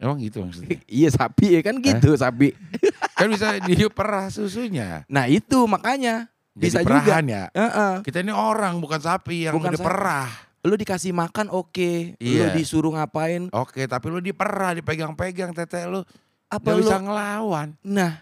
Emang 0.00 0.16
gitu 0.16 0.40
maksudnya. 0.40 0.80
iya 0.90 1.08
sapi 1.08 1.46
ya 1.52 1.60
kan 1.60 1.76
gitu 1.76 2.16
sapi. 2.16 2.56
kan 3.18 3.26
bisa 3.28 3.60
diperah 3.60 4.26
susunya. 4.28 5.04
Nah 5.06 5.28
itu 5.28 5.60
makanya 5.66 6.26
Bisa 6.50 6.80
Jadi 6.80 6.90
juga. 6.90 6.98
perahan 7.06 7.24
ya. 7.26 7.44
Heeh. 7.52 7.94
Kita 8.02 8.18
ini 8.18 8.32
orang 8.32 8.80
bukan 8.80 8.98
sapi 8.98 9.46
yang 9.46 9.54
Bukan 9.54 9.70
udah 9.70 9.78
sapi. 9.78 9.86
perah. 9.86 10.30
lu 10.60 10.76
dikasih 10.76 11.14
makan 11.14 11.48
oke, 11.48 11.92
lu 12.12 12.26
Iya. 12.36 12.52
disuruh 12.52 12.92
ngapain, 12.92 13.48
Oke, 13.48 13.80
tapi 13.86 14.06
lu 14.08 14.20
diperah, 14.20 14.74
dipegang-pegang 14.74 15.54
tete 15.54 15.80
lu. 15.84 16.04
apa 16.46 16.60
Gak 16.66 16.74
lu? 16.74 16.82
bisa 16.82 16.96
ngelawan. 16.98 17.72
Nah, 17.80 18.20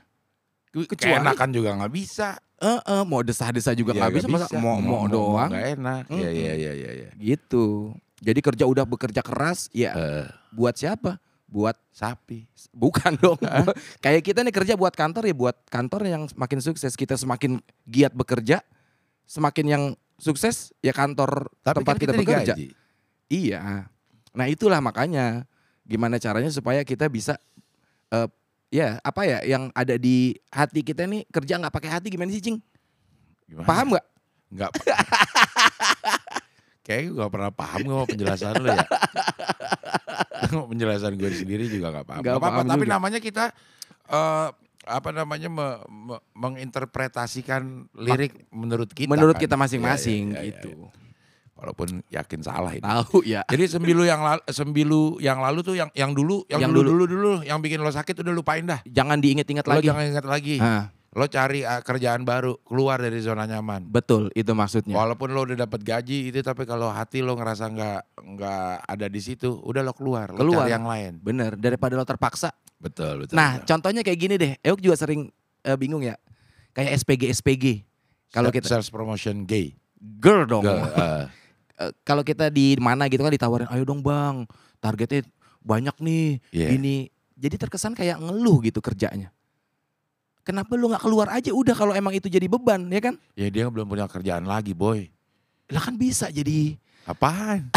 Kecuali- 0.70 1.18
Keenakan 1.18 1.48
juga 1.50 1.74
nggak 1.74 1.90
bisa. 1.90 2.38
eh 2.56 2.78
eh, 2.80 3.02
mau 3.02 3.22
desah-desah 3.22 3.70
juga 3.72 3.90
Ya, 3.90 3.98
nggak 4.00 4.12
bisa, 4.14 4.26
masa 4.28 4.54
mau 4.54 4.78
mau 4.78 5.06
doang, 5.06 5.46
Gak 5.48 5.66
enak. 5.74 6.02
Iya, 6.08 6.30
iya, 6.30 6.52
iya, 6.54 6.72
iya. 6.76 6.90
iya. 6.92 7.10
gitu. 7.16 7.90
Jadi 8.16 8.38
kerja 8.40 8.64
udah 8.64 8.82
bekerja 8.84 9.18
keras, 9.18 9.66
ya 9.72 9.90
Eh, 9.92 10.26
buat 10.52 10.74
siapa? 10.74 11.18
Buat 11.48 11.80
sapi. 11.90 12.44
bukan 12.84 13.16
dong. 13.18 13.38
Kayak 14.04 14.22
kita 14.22 14.40
nih 14.44 14.54
kerja 14.54 14.74
buat 14.76 14.92
kantor 14.92 15.24
ya 15.26 15.34
buat 15.34 15.56
kantor 15.72 16.00
yang 16.06 16.22
semakin 16.28 16.60
sukses. 16.60 16.92
Kita 16.94 17.16
semakin 17.16 17.58
giat 17.88 18.12
bekerja, 18.12 18.60
semakin 19.24 19.66
yang 19.66 19.84
sukses 20.20 20.76
ya 20.84 20.92
kantor 20.92 21.48
Tapi 21.64 21.82
tempat 21.82 21.94
kan 21.96 22.02
kita, 22.02 22.12
kita 22.12 22.20
bekerja. 22.20 22.54
digaji. 22.54 22.66
Iya. 23.28 23.88
Nah 24.36 24.46
itulah 24.46 24.78
makanya 24.78 25.48
gimana 25.88 26.20
caranya 26.20 26.52
supaya 26.52 26.84
kita 26.84 27.08
bisa 27.08 27.40
eh, 28.12 28.28
ya 28.68 29.00
apa 29.00 29.24
ya 29.24 29.40
yang 29.48 29.72
ada 29.72 29.96
di 29.96 30.36
hati 30.52 30.84
kita 30.84 31.08
nih 31.08 31.24
kerja 31.32 31.56
nggak 31.56 31.72
pakai 31.72 31.90
hati 31.90 32.12
gimana 32.12 32.28
sih 32.28 32.44
cing? 32.44 32.58
Gimana? 33.48 33.64
Paham 33.64 33.86
nggak? 33.96 34.06
Enggak. 34.52 34.72
Kayaknya 36.88 37.08
gue 37.12 37.20
gak 37.20 37.32
pernah 37.36 37.52
paham 37.52 37.80
sama 37.84 38.04
penjelasan 38.08 38.54
lu 38.64 38.68
ya. 38.72 38.86
penjelasan 40.70 41.14
gue 41.14 41.30
sendiri 41.30 41.66
juga 41.66 41.90
gak 41.92 42.06
paham. 42.06 42.20
Nggak 42.20 42.30
Gak 42.30 42.40
apa-apa, 42.40 42.60
tapi 42.64 42.84
juga. 42.84 42.94
namanya 42.94 43.18
kita 43.18 43.44
eh, 44.08 44.48
apa 44.88 45.08
namanya 45.10 45.48
me- 45.48 45.80
me- 45.86 46.22
menginterpretasikan 46.32 47.62
lirik 47.94 48.48
menurut 48.48 48.88
kita. 48.88 49.06
Menurut 49.06 49.34
kan. 49.34 49.42
kita 49.42 49.54
masing-masing 49.54 50.32
Iya, 50.32 50.34
iya, 50.34 50.42
iya, 50.42 50.48
gitu. 50.54 50.70
iya. 50.88 51.06
Walaupun 51.52 51.88
yakin 52.08 52.40
salah 52.40 52.70
ini. 52.70 52.80
Tahu 52.80 53.26
ya. 53.26 53.42
Jadi 53.44 53.66
sembilu 53.68 54.02
yang 54.02 54.22
lalu, 54.22 54.42
sembilu 54.46 55.02
yang 55.18 55.38
lalu 55.38 55.58
tuh 55.60 55.74
yang 55.74 55.90
yang 55.92 56.14
dulu, 56.14 56.46
yang, 56.46 56.62
Yang 56.62 56.70
dulu, 56.72 56.80
dulu. 56.86 57.04
dulu 57.04 57.04
dulu 57.04 57.32
yang 57.42 57.58
bikin 57.58 57.78
lo 57.78 57.90
sakit 57.90 58.14
udah 58.16 58.30
lupain 58.30 58.62
dah. 58.62 58.78
Jangan 58.84 59.18
diinget-inget 59.18 59.66
Lo 59.66 59.74
lagi. 59.74 59.86
jangan 59.86 60.04
ingat 60.06 60.22
lagi. 60.24 60.56
Ah, 60.56 60.86
Lo 61.10 61.24
cari 61.24 61.64
uh, 61.64 61.80
kerjaan 61.80 62.20
baru, 62.22 62.60
keluar 62.62 63.00
dari 63.00 63.16
zona 63.18 63.44
nyaman. 63.44 63.88
betul 63.88 64.28
itu 64.32 64.52
maksudnya. 64.52 64.92
Walaupun 64.92 65.32
lo 65.32 65.42
udah 65.42 65.56
dapat 65.58 65.80
gaji 65.80 66.28
itu 66.28 66.40
tapi 66.40 66.62
kalau 66.62 66.88
hati 66.88 67.20
lo 67.20 67.32
ngerasa 67.32 67.64
nggak 67.66 68.00
nggak 68.36 68.64
ada 68.84 69.06
di 69.08 69.18
situ, 69.18 69.56
udah 69.58 69.80
lo 69.80 69.92
keluar, 69.92 70.28
lo 70.28 70.38
Keluar. 70.38 70.64
cari 70.64 70.70
yang 70.70 70.84
lain. 70.84 71.12
Bener 71.18 71.56
daripada 71.56 71.96
lo 71.96 72.04
terpaksa. 72.04 72.52
Betul, 72.76 73.24
betul. 73.24 73.34
Nah 73.34 73.64
contohnya 73.64 74.04
kayak 74.04 74.18
gini 74.18 74.34
deh. 74.36 74.52
Euk 74.62 74.78
juga 74.78 74.94
sering 74.94 75.32
eh, 75.60 75.74
bingung 75.74 76.04
ya. 76.04 76.14
Kayak 76.70 77.00
SPG 77.00 77.22
SPG. 77.34 77.64
Kalau 78.28 78.52
kita 78.52 78.68
sales 78.68 78.92
promotion 78.92 79.42
gay. 79.42 79.72
girl 79.98 80.44
dong. 80.44 80.62
Girl, 80.62 80.84
uh, 80.92 81.24
Eh, 81.78 81.94
kalau 82.02 82.26
kita 82.26 82.50
di 82.50 82.74
mana 82.74 83.06
gitu 83.06 83.22
kan 83.22 83.30
ditawarin, 83.30 83.70
ayo 83.70 83.86
dong 83.86 84.02
bang, 84.02 84.42
targetnya 84.76 85.22
banyak 85.62 85.94
nih, 86.02 86.42
Iya. 86.50 86.74
ini. 86.74 87.06
Jadi 87.32 87.54
terkesan 87.54 87.94
kayak 87.94 88.18
ngeluh 88.18 88.58
gitu 88.66 88.82
kerjanya. 88.82 89.30
Kenapa 90.48 90.80
lu 90.80 90.88
nggak 90.88 91.04
keluar 91.04 91.28
aja 91.28 91.52
udah 91.52 91.76
kalau 91.76 91.92
emang 91.92 92.16
itu 92.16 92.24
jadi 92.24 92.48
beban 92.48 92.88
ya 92.88 93.04
kan? 93.04 93.20
ya 93.36 93.52
dia 93.52 93.68
belum 93.68 93.84
punya 93.84 94.08
kerjaan 94.08 94.48
lagi, 94.48 94.72
boy. 94.72 95.12
Lah 95.68 95.84
kan 95.84 95.92
bisa 95.94 96.32
jadi. 96.32 96.80
Apaan? 97.04 97.68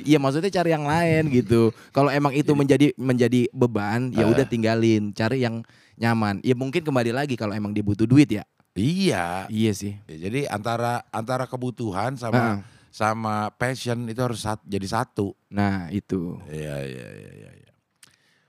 Iya 0.00 0.16
maksudnya 0.16 0.48
cari 0.48 0.72
yang 0.72 0.88
lain 0.88 1.28
gitu. 1.28 1.76
Kalau 1.92 2.08
emang 2.08 2.32
itu 2.32 2.56
menjadi 2.56 2.88
menjadi 2.96 3.52
beban, 3.52 4.08
ya 4.10 4.24
Eh. 4.24 4.32
udah 4.32 4.46
tinggalin, 4.48 5.12
cari 5.12 5.44
yang 5.44 5.60
nyaman. 5.98 6.40
Ya 6.40 6.56
mungkin 6.56 6.80
kembali 6.80 7.12
lagi 7.12 7.36
kalau 7.36 7.52
emang 7.52 7.76
dia 7.76 7.84
butuh 7.84 8.08
duit 8.08 8.30
ya. 8.30 8.46
iya. 8.72 9.44
Iya 9.46 9.72
sih. 9.76 9.92
Ya, 10.08 10.30
jadi 10.30 10.48
antara 10.48 11.04
antara 11.10 11.44
kebutuhan 11.44 12.16
sama 12.16 12.38
Heeh. 12.38 12.58
sama 12.88 13.52
passion 13.52 14.08
itu 14.08 14.18
harus 14.18 14.40
sat- 14.40 14.64
jadi 14.64 14.88
satu. 14.88 15.36
Nah 15.52 15.92
itu. 15.92 16.40
Iya, 16.48 16.80
iya, 16.80 17.06
iya, 17.12 17.30
iya. 17.36 17.69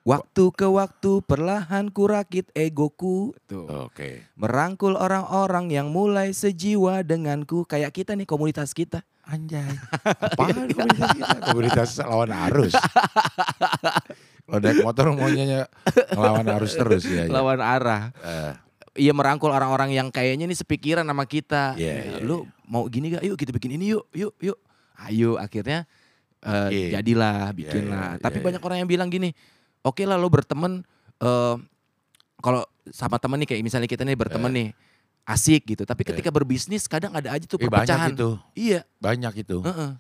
Waktu 0.02 0.50
ke 0.52 0.66
waktu 0.66 1.22
perlahan 1.22 1.94
kurakit 1.94 2.50
egoku. 2.52 3.38
Oke. 3.86 4.26
Merangkul 4.34 4.98
orang-orang 4.98 5.70
yang 5.70 5.94
mulai 5.94 6.34
sejiwa 6.34 7.06
denganku. 7.06 7.70
Kayak 7.70 7.94
kita 7.94 8.18
nih 8.18 8.26
komunitas 8.26 8.74
kita. 8.74 9.06
Anjay. 9.22 9.62
Apaan 10.02 10.66
komunitas 10.74 11.10
kita? 11.14 11.38
Komunitas 11.46 11.90
lawan 12.02 12.34
arus. 12.50 12.74
Kalau 14.42 14.60
naik 14.60 14.82
motor 14.82 15.06
maunya 15.14 15.70
ngelawan 16.12 16.48
arus 16.58 16.74
terus 16.74 17.04
ya. 17.06 17.24
ya. 17.24 17.32
Lawan 17.32 17.62
arah. 17.62 18.10
Eh, 18.20 18.54
Iya 18.92 19.16
merangkul 19.16 19.48
orang-orang 19.48 19.96
yang 19.96 20.12
kayaknya 20.12 20.44
nih 20.44 20.58
sepikiran 20.58 21.08
sama 21.08 21.24
kita. 21.24 21.80
Iya, 21.80 21.94
Ya, 21.96 22.04
iya, 22.12 22.28
Lu 22.28 22.44
mau 22.68 22.84
gini 22.92 23.16
gak? 23.16 23.24
Yuk 23.24 23.40
kita 23.40 23.56
bikin 23.56 23.80
ini 23.80 23.96
yuk, 23.96 24.04
yuk, 24.12 24.36
yuk. 24.44 24.60
Ayo 25.00 25.40
akhirnya 25.40 25.88
Bikin. 26.44 26.92
jadilah, 26.92 27.56
bikin 27.56 27.88
Iya, 27.88 27.94
lah. 27.94 28.10
iya, 28.12 28.20
Tapi 28.20 28.38
iya, 28.38 28.46
banyak 28.52 28.60
orang 28.60 28.78
yang 28.84 28.90
bilang 28.92 29.08
gini, 29.08 29.32
oke 29.82 30.04
lah 30.04 30.16
lo 30.16 30.28
berteman, 30.28 30.82
eh, 31.18 31.56
kalau 32.38 32.62
sama 32.90 33.18
temen 33.18 33.38
nih 33.38 33.48
kayak 33.48 33.62
misalnya 33.62 33.86
kita 33.86 34.02
nih 34.02 34.16
berteman 34.16 34.50
nih, 34.50 34.70
asik 35.24 35.64
gitu. 35.68 35.84
Tapi 35.84 36.02
ketika 36.04 36.30
berbisnis 36.30 36.86
kadang 36.86 37.12
ada 37.12 37.30
aja 37.30 37.46
tuh 37.46 37.58
eh, 37.58 37.66
perpecahan. 37.66 38.10
banyak 38.10 38.18
itu. 38.18 38.30
Iya. 38.56 38.82
Banyak 38.98 39.34
itu. 39.38 39.58
heeh, 39.62 39.92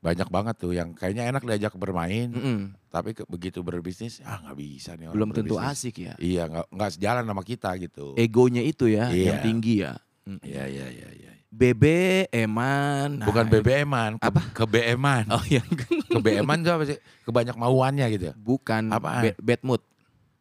Banyak 0.00 0.28
banget 0.28 0.56
tuh 0.56 0.72
yang 0.72 0.96
kayaknya 0.96 1.28
enak 1.28 1.44
diajak 1.44 1.76
bermain. 1.76 2.32
mm-mm. 2.32 2.72
Tapi 2.88 3.12
ke- 3.12 3.28
begitu 3.28 3.60
berbisnis, 3.60 4.24
ah 4.24 4.40
nggak 4.40 4.56
bisa 4.56 4.96
nih 4.96 5.06
orang 5.06 5.14
Belum 5.14 5.30
tentu 5.30 5.54
berbisnis. 5.54 5.76
asik 5.76 5.94
ya. 6.00 6.14
Iya, 6.16 6.42
nggak 6.48 6.66
nggak 6.72 6.90
sejalan 6.96 7.24
sama 7.26 7.42
kita 7.44 7.70
gitu. 7.76 8.16
Egonya 8.16 8.64
itu 8.64 8.88
ya 8.88 9.12
Iya. 9.12 9.24
yang 9.28 9.38
tinggi 9.44 9.84
ya. 9.84 9.92
Mm. 10.24 10.40
Iya, 10.40 10.64
iya, 10.66 10.86
iya, 10.88 11.08
iya. 11.12 11.32
Bebe, 11.50 12.30
eman. 12.30 13.18
Bukan 13.20 13.44
nah, 13.44 13.52
BBM-an, 13.52 14.10
ke, 14.16 14.22
Apa? 14.22 14.40
ke 14.54 14.64
BM-an. 14.64 15.26
Oh 15.28 15.42
iya. 15.44 15.58
Ke 16.06 16.18
BM-an 16.18 16.62
tuh 16.62 16.72
apa 16.72 16.84
sih? 16.86 16.98
Kebanyak 17.26 17.58
mauannya 17.58 18.06
gitu. 18.08 18.30
Bukan 18.38 18.86
Apaan? 18.88 19.22
ba- 19.26 19.40
bad 19.42 19.60
mood. 19.60 19.82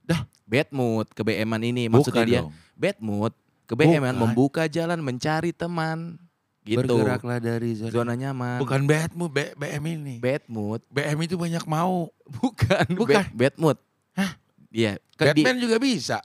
Dah. 0.05 0.21
Bad 0.45 0.69
mood 0.69 1.09
ke 1.09 1.21
BM-an 1.21 1.61
ini 1.61 1.89
maksudnya 1.89 2.13
Bukan 2.13 2.25
dia 2.25 2.41
dong. 2.41 2.53
bad 2.73 2.97
mood 2.99 3.33
ke 3.65 3.73
BM-an 3.73 4.13
Bukan. 4.13 4.21
membuka 4.23 4.63
jalan 4.65 5.01
mencari 5.01 5.49
teman 5.49 6.21
gitu. 6.61 6.85
Bergeraklah 6.85 7.41
dari 7.41 7.73
zona. 7.73 7.89
Zona 7.91 8.13
nyaman. 8.13 8.61
Bukan 8.61 8.85
badmu, 8.85 9.25
B- 9.27 9.53
BM 9.55 9.83
ini. 9.89 10.15
bad 10.17 10.45
mood. 10.45 10.85
BM 10.87 11.17
itu 11.19 11.33
banyak 11.35 11.65
mau. 11.65 12.13
Bukan. 12.29 12.85
Bukan. 12.93 13.17
Bad, 13.17 13.33
bad 13.33 13.55
mood. 13.57 13.77
Hah? 14.13 14.37
Iya, 14.69 15.01
ke- 15.17 15.33
di- 15.33 15.41
Batman 15.41 15.57
juga 15.57 15.81
bisa. 15.81 16.21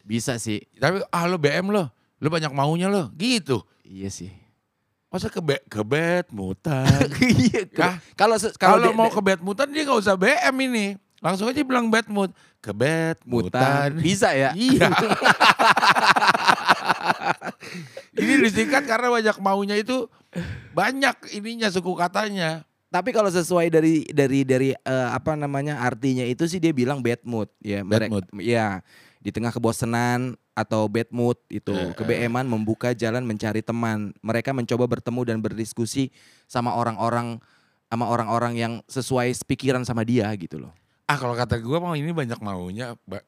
bisa 0.00 0.40
sih. 0.40 0.64
Tapi 0.74 1.04
ah 1.06 1.24
lo 1.24 1.36
BM 1.36 1.68
lo, 1.68 1.92
lo 2.22 2.30
banyak 2.30 2.54
maunya 2.54 2.86
lo, 2.86 3.10
gitu. 3.18 3.66
Iya 3.82 4.06
sih. 4.06 4.30
Masa 5.10 5.26
ke 5.26 5.42
be- 5.42 5.60
ke 5.66 5.82
Batmutan? 5.82 6.86
Iya. 7.20 7.66
Kalau 8.14 8.38
Kalau 8.54 8.94
mau 8.94 9.10
ke 9.10 9.18
Batmutan 9.18 9.68
dia 9.68 9.82
nggak 9.82 10.00
usah 10.00 10.14
BM 10.14 10.54
ini. 10.70 10.86
Langsung 11.18 11.46
aja 11.46 11.60
bilang 11.60 11.90
Batmut. 11.90 12.30
Ke 12.58 12.70
mutan 12.70 13.18
Batmutan. 13.26 13.88
bisa 13.98 14.30
ya. 14.32 14.54
Iya. 14.56 14.86
ini 18.14 18.34
disingkat 18.40 18.86
karena 18.86 19.08
banyak 19.10 19.36
maunya 19.38 19.76
itu 19.76 20.06
banyak 20.72 21.34
ininya 21.34 21.68
suku 21.68 21.92
katanya. 21.92 22.62
Tapi 22.86 23.08
kalau 23.10 23.28
sesuai 23.28 23.66
dari 23.66 24.04
dari 24.06 24.44
dari 24.44 24.68
eh, 24.72 25.08
apa 25.08 25.32
namanya 25.32 25.80
artinya 25.80 26.22
itu 26.22 26.44
sih 26.44 26.60
dia 26.60 26.70
bilang 26.70 27.00
bad 27.00 27.24
mood 27.24 27.48
ya. 27.58 27.80
Bad 27.82 28.06
mereka- 28.06 28.12
mood. 28.12 28.24
Ya. 28.38 28.80
Di 29.22 29.30
tengah 29.30 29.54
kebosanan 29.54 30.34
atau 30.52 30.90
bad 30.90 31.06
mood 31.14 31.38
itu, 31.46 31.70
Eh, 31.70 31.90
eh. 31.90 31.94
kebeeman 31.94 32.42
membuka 32.44 32.90
jalan 32.90 33.22
mencari 33.22 33.62
teman. 33.62 34.10
Mereka 34.18 34.50
mencoba 34.50 34.90
bertemu 34.90 35.20
dan 35.24 35.38
berdiskusi 35.38 36.10
sama 36.44 36.74
orang-orang 36.74 37.38
sama 37.86 38.08
orang-orang 38.08 38.56
yang 38.56 38.72
sesuai 38.88 39.30
pikiran 39.46 39.84
sama 39.84 40.02
dia 40.02 40.26
gitu 40.34 40.58
loh. 40.58 40.72
Ah 41.04 41.14
kalau 41.14 41.36
kata 41.36 41.60
gue 41.60 41.78
mau 41.78 41.92
ini 41.92 42.08
banyak 42.08 42.40
maunya, 42.40 42.96
ba- 43.04 43.22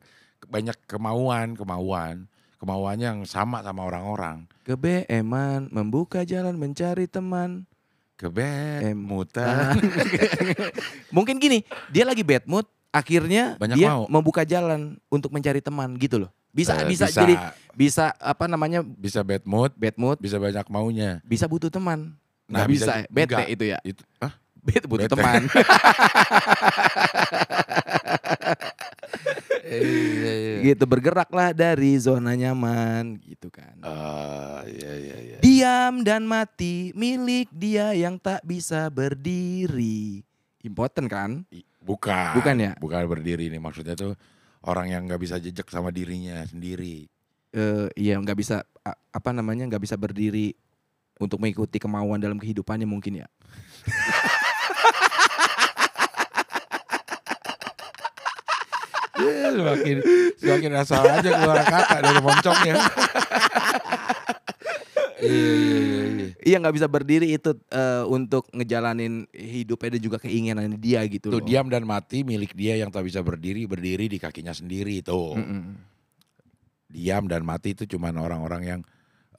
banyak 0.49 0.73
kemauan, 0.89 1.53
kemauan, 1.53 2.25
kemauannya 2.59 3.07
yang 3.07 3.23
sama 3.29 3.61
sama 3.61 3.85
orang-orang. 3.85 4.49
Kebeeman 4.65 5.69
membuka 5.69 6.25
jalan 6.25 6.57
mencari 6.57 7.05
teman. 7.05 7.69
Kebet, 8.17 8.89
Em, 8.89 8.97
mutan. 8.97 9.77
Mungkin 11.17 11.37
gini, 11.37 11.61
dia 11.91 12.07
lagi 12.07 12.23
bad 12.23 12.47
mood, 12.47 12.65
akhirnya 12.95 13.59
Banyak 13.59 13.75
dia 13.75 13.91
mau. 13.91 14.07
membuka 14.07 14.47
jalan 14.47 14.95
untuk 15.11 15.35
mencari 15.35 15.59
teman 15.59 15.99
gitu 15.99 16.23
loh. 16.23 16.31
Bisa 16.49 16.79
Eh, 16.79 16.87
bisa, 16.87 17.11
bisa. 17.11 17.19
jadi 17.19 17.35
bisa 17.75 18.05
apa 18.15 18.47
namanya 18.47 18.79
bisa 18.81 19.19
bad 19.21 19.43
mood, 19.43 19.75
bad 19.75 19.99
mood, 19.99 20.23
bisa 20.23 20.39
banyak 20.39 20.63
maunya. 20.71 21.19
bisa 21.27 21.51
butuh 21.51 21.67
teman. 21.67 22.15
Nah, 22.47 22.63
Nggak 22.63 22.69
bisa- 22.71 22.87
bisa, 23.01 23.11
bete 23.11 23.35
enggak. 23.35 23.49
itu 23.51 23.65
ya. 23.67 23.79
Itu, 23.83 24.03
ah, 24.21 24.33
Bete 24.57 24.87
butuh 24.87 25.05
Bete. 25.05 25.13
teman. 25.13 25.43
gitu 30.65 30.85
bergeraklah 30.85 31.53
dari 31.53 31.97
zona 31.97 32.33
nyaman 32.33 33.19
gitu 33.19 33.49
kan. 33.49 33.75
ah, 33.81 34.63
iya 34.65 34.93
iya 34.95 35.17
iya. 35.21 35.37
Diam 35.41 36.01
dan 36.01 36.25
mati 36.25 36.93
milik 36.95 37.49
dia 37.51 37.93
yang 37.93 38.17
tak 38.17 38.41
bisa 38.43 38.89
berdiri. 38.89 40.25
Important 40.63 41.07
kan? 41.07 41.31
I- 41.51 41.65
Bukan. 41.85 42.41
Bukan 42.41 42.57
ya? 42.57 42.73
Bukan 42.81 43.05
berdiri 43.05 43.53
nih 43.53 43.61
maksudnya 43.61 43.93
tuh 43.93 44.17
orang 44.65 44.89
yang 44.89 45.05
nggak 45.05 45.21
bisa 45.21 45.37
jejak 45.37 45.69
sama 45.69 45.93
dirinya 45.93 46.41
sendiri. 46.49 47.05
eh 47.55 47.87
iya 47.95 48.19
nggak 48.19 48.35
bisa 48.35 48.67
apa 49.15 49.31
namanya 49.31 49.71
nggak 49.71 49.87
bisa 49.87 49.95
berdiri 49.95 50.59
untuk 51.23 51.39
mengikuti 51.39 51.79
kemauan 51.79 52.19
dalam 52.19 52.35
kehidupannya 52.35 52.89
mungkin 52.89 53.23
ya. 53.23 53.29
Ya, 59.15 59.49
semakin 59.55 59.97
semakin 60.43 60.73
asal 60.83 61.03
aja 61.07 61.31
keluar 61.31 61.63
kata 61.63 61.97
dari 62.03 62.21
moncongnya. 62.21 62.75
iya 65.25 65.53
iya 65.57 65.77
iya. 65.81 66.05
iya. 66.05 66.29
Iya 66.45 66.57
nggak 66.61 66.77
bisa 66.77 66.89
berdiri 66.93 67.33
itu 67.33 67.57
eh, 67.73 68.05
untuk 68.05 68.45
ngejalanin 68.53 69.25
hidupnya 69.33 69.97
dan 69.97 70.03
juga 70.05 70.17
keinginan 70.21 70.77
dia 70.77 71.01
gitu 71.09 71.33
Tuh 71.33 71.41
loh. 71.41 71.47
diam 71.47 71.73
dan 71.73 71.89
mati 71.89 72.21
milik 72.21 72.53
dia 72.53 72.77
yang 72.77 72.93
tak 72.93 73.09
bisa 73.09 73.25
berdiri 73.25 73.65
berdiri 73.65 74.13
di 74.13 74.21
kakinya 74.21 74.53
sendiri 74.53 75.01
tuh. 75.01 75.41
Mm-mm. 75.41 75.81
Diam 76.93 77.25
dan 77.27 77.43
mati 77.43 77.73
itu 77.73 77.89
cuman 77.97 78.15
orang-orang 78.21 78.63
yang 78.63 78.81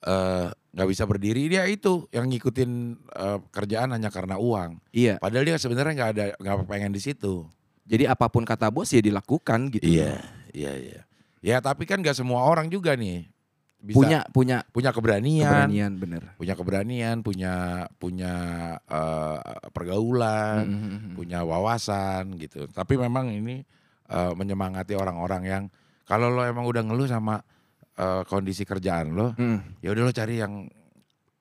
eh, 0.02 0.50
nggak 0.50 0.90
bisa 0.90 1.06
berdiri 1.06 1.46
dia 1.46 1.64
itu 1.70 2.10
yang 2.10 2.26
ngikutin 2.26 2.72
eh, 3.14 3.40
kerjaan 3.54 3.94
hanya 3.94 4.10
karena 4.10 4.42
uang. 4.42 4.82
Iya. 4.90 5.22
Padahal 5.22 5.46
dia 5.46 5.58
sebenarnya 5.62 5.94
nggak 5.94 6.12
ada 6.18 6.26
nggak 6.42 6.56
pengen 6.66 6.92
di 6.92 7.02
situ. 7.06 7.46
Jadi 7.86 8.10
apa 8.10 8.26
pun 8.34 8.42
kata 8.42 8.74
bos 8.74 8.90
ya 8.90 9.00
dilakukan 9.00 9.70
gitu. 9.78 9.86
Iya 9.86 10.26
iya 10.58 10.74
iya. 10.74 11.02
Ya 11.46 11.62
tapi 11.62 11.86
kan 11.86 12.02
nggak 12.02 12.18
semua 12.18 12.42
orang 12.50 12.66
juga 12.74 12.98
nih 12.98 13.30
bisa 13.86 13.96
Punya 14.02 14.20
punya 14.34 14.58
punya 14.68 14.90
keberanian, 14.90 15.46
keberanian 15.70 15.92
bener. 15.96 16.22
punya 16.36 16.54
keberanian, 16.58 17.18
punya 17.22 17.54
punya 17.96 18.34
eh, 18.82 19.40
pergaulan, 19.70 20.66
Mm-mm. 20.66 21.14
punya 21.14 21.46
wawasan 21.46 22.34
gitu. 22.36 22.66
Tapi 22.68 22.98
memang 22.98 23.30
ini 23.30 23.62
eh, 24.10 24.32
menyemangati 24.34 24.98
orang-orang 24.98 25.44
yang 25.46 25.64
kalau 26.04 26.30
lo 26.30 26.42
emang 26.42 26.66
udah 26.66 26.82
ngeluh 26.82 27.06
sama 27.06 27.38
eh, 27.96 28.22
kondisi 28.26 28.66
kerjaan 28.66 29.14
lo, 29.14 29.38
Mm. 29.38 29.80
ya 29.80 29.94
udah 29.94 30.04
lo 30.04 30.12
cari 30.12 30.42
yang 30.42 30.66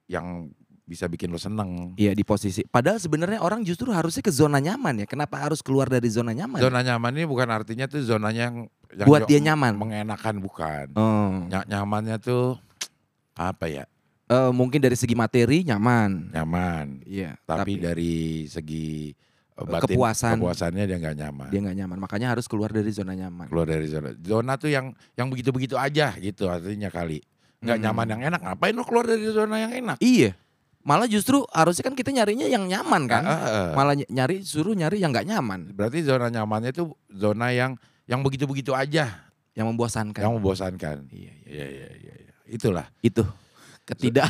yang 0.05 0.53
bisa 0.85 1.09
bikin 1.09 1.33
lo 1.33 1.41
seneng. 1.41 1.97
Iya 1.97 2.13
di 2.13 2.21
posisi. 2.23 2.61
Padahal 2.61 3.01
sebenarnya 3.01 3.41
orang 3.41 3.65
justru 3.65 3.89
harusnya 3.89 4.21
ke 4.21 4.29
zona 4.29 4.61
nyaman 4.61 5.01
ya. 5.01 5.07
Kenapa 5.09 5.41
harus 5.41 5.65
keluar 5.65 5.89
dari 5.89 6.13
zona 6.13 6.37
nyaman? 6.37 6.61
Zona 6.61 6.85
nyaman 6.85 7.17
ini 7.17 7.25
bukan 7.25 7.49
artinya 7.49 7.89
tuh 7.89 8.05
zonanya 8.05 8.53
yang, 8.53 8.69
yang 8.95 9.07
Buat 9.07 9.27
dia 9.27 9.41
nyaman. 9.43 9.75
mengenakan 9.75 10.35
bukan. 10.39 10.87
Oh. 10.95 11.45
Ny- 11.47 11.67
nyamannya 11.67 12.17
tuh 12.19 12.57
apa 13.33 13.67
ya? 13.67 13.85
Eh, 14.25 14.51
mungkin 14.51 14.81
dari 14.81 14.95
segi 14.95 15.13
materi 15.13 15.63
nyaman. 15.63 16.33
Nyaman. 16.33 17.05
Iya. 17.05 17.37
Tapi, 17.45 17.77
dari 17.77 18.47
segi 18.47 19.13
eh, 19.55 19.65
batin, 19.69 19.95
Kepuasan. 19.95 20.41
kepuasannya 20.41 20.85
dia 20.85 20.97
nggak 20.97 21.17
nyaman. 21.17 21.49
dia 21.53 21.61
nggak 21.61 21.77
nyaman. 21.77 21.99
Makanya 22.01 22.33
harus 22.33 22.49
keluar 22.49 22.73
dari 22.73 22.89
zona 22.89 23.13
nyaman. 23.13 23.47
Keluar 23.47 23.69
dari 23.69 23.85
zona. 23.85 24.17
Zona 24.17 24.57
tuh 24.57 24.73
yang 24.73 24.91
yang 25.15 25.29
begitu-begitu 25.29 25.77
aja 25.77 26.17
gitu 26.17 26.49
artinya 26.49 26.89
kali. 26.89 27.21
Nggak 27.61 27.77
Hmm. 27.77 27.85
nyaman 27.85 28.07
yang 28.09 28.21
enak. 28.29 28.41
Ngapain 28.43 28.75
lo 28.75 28.85
keluar 28.85 29.05
dari 29.05 29.25
zona 29.29 29.57
yang 29.61 29.73
enak? 29.75 29.99
Iya. 30.01 30.33
Malah 30.85 31.09
justru 31.09 31.41
harusnya 31.49 31.81
kan 31.83 31.97
kita 31.97 32.13
nyarinya 32.13 32.45
yang 32.45 32.69
nyaman 32.69 33.09
kan. 33.09 33.25
Ah, 33.25 33.33
ah, 33.33 33.45
ah. 33.49 33.69
Malah 33.73 33.97
ny- 33.97 34.09
nyari 34.09 34.41
suruh 34.41 34.73
nyari 34.73 35.01
yang 35.01 35.13
nggak 35.13 35.25
nyaman, 35.27 35.73
Berarti 35.73 36.05
zona 36.05 36.29
nyamannya 36.29 36.73
itu 36.73 36.93
zona 37.09 37.53
yang 37.53 37.77
yang 38.05 38.21
begitu-begitu 38.21 38.77
aja, 38.77 39.11
yang 39.57 39.67
membosankan. 39.71 40.21
yang 40.21 40.35
membosankan. 40.37 41.09
Iya, 41.09 41.33
iya. 41.47 41.65
Iya 41.65 41.67
iya 41.67 41.89
iya. 42.01 42.15
iya. 42.29 42.33
Itulah. 42.49 42.87
Itu 43.01 43.25
ketidak 43.85 44.29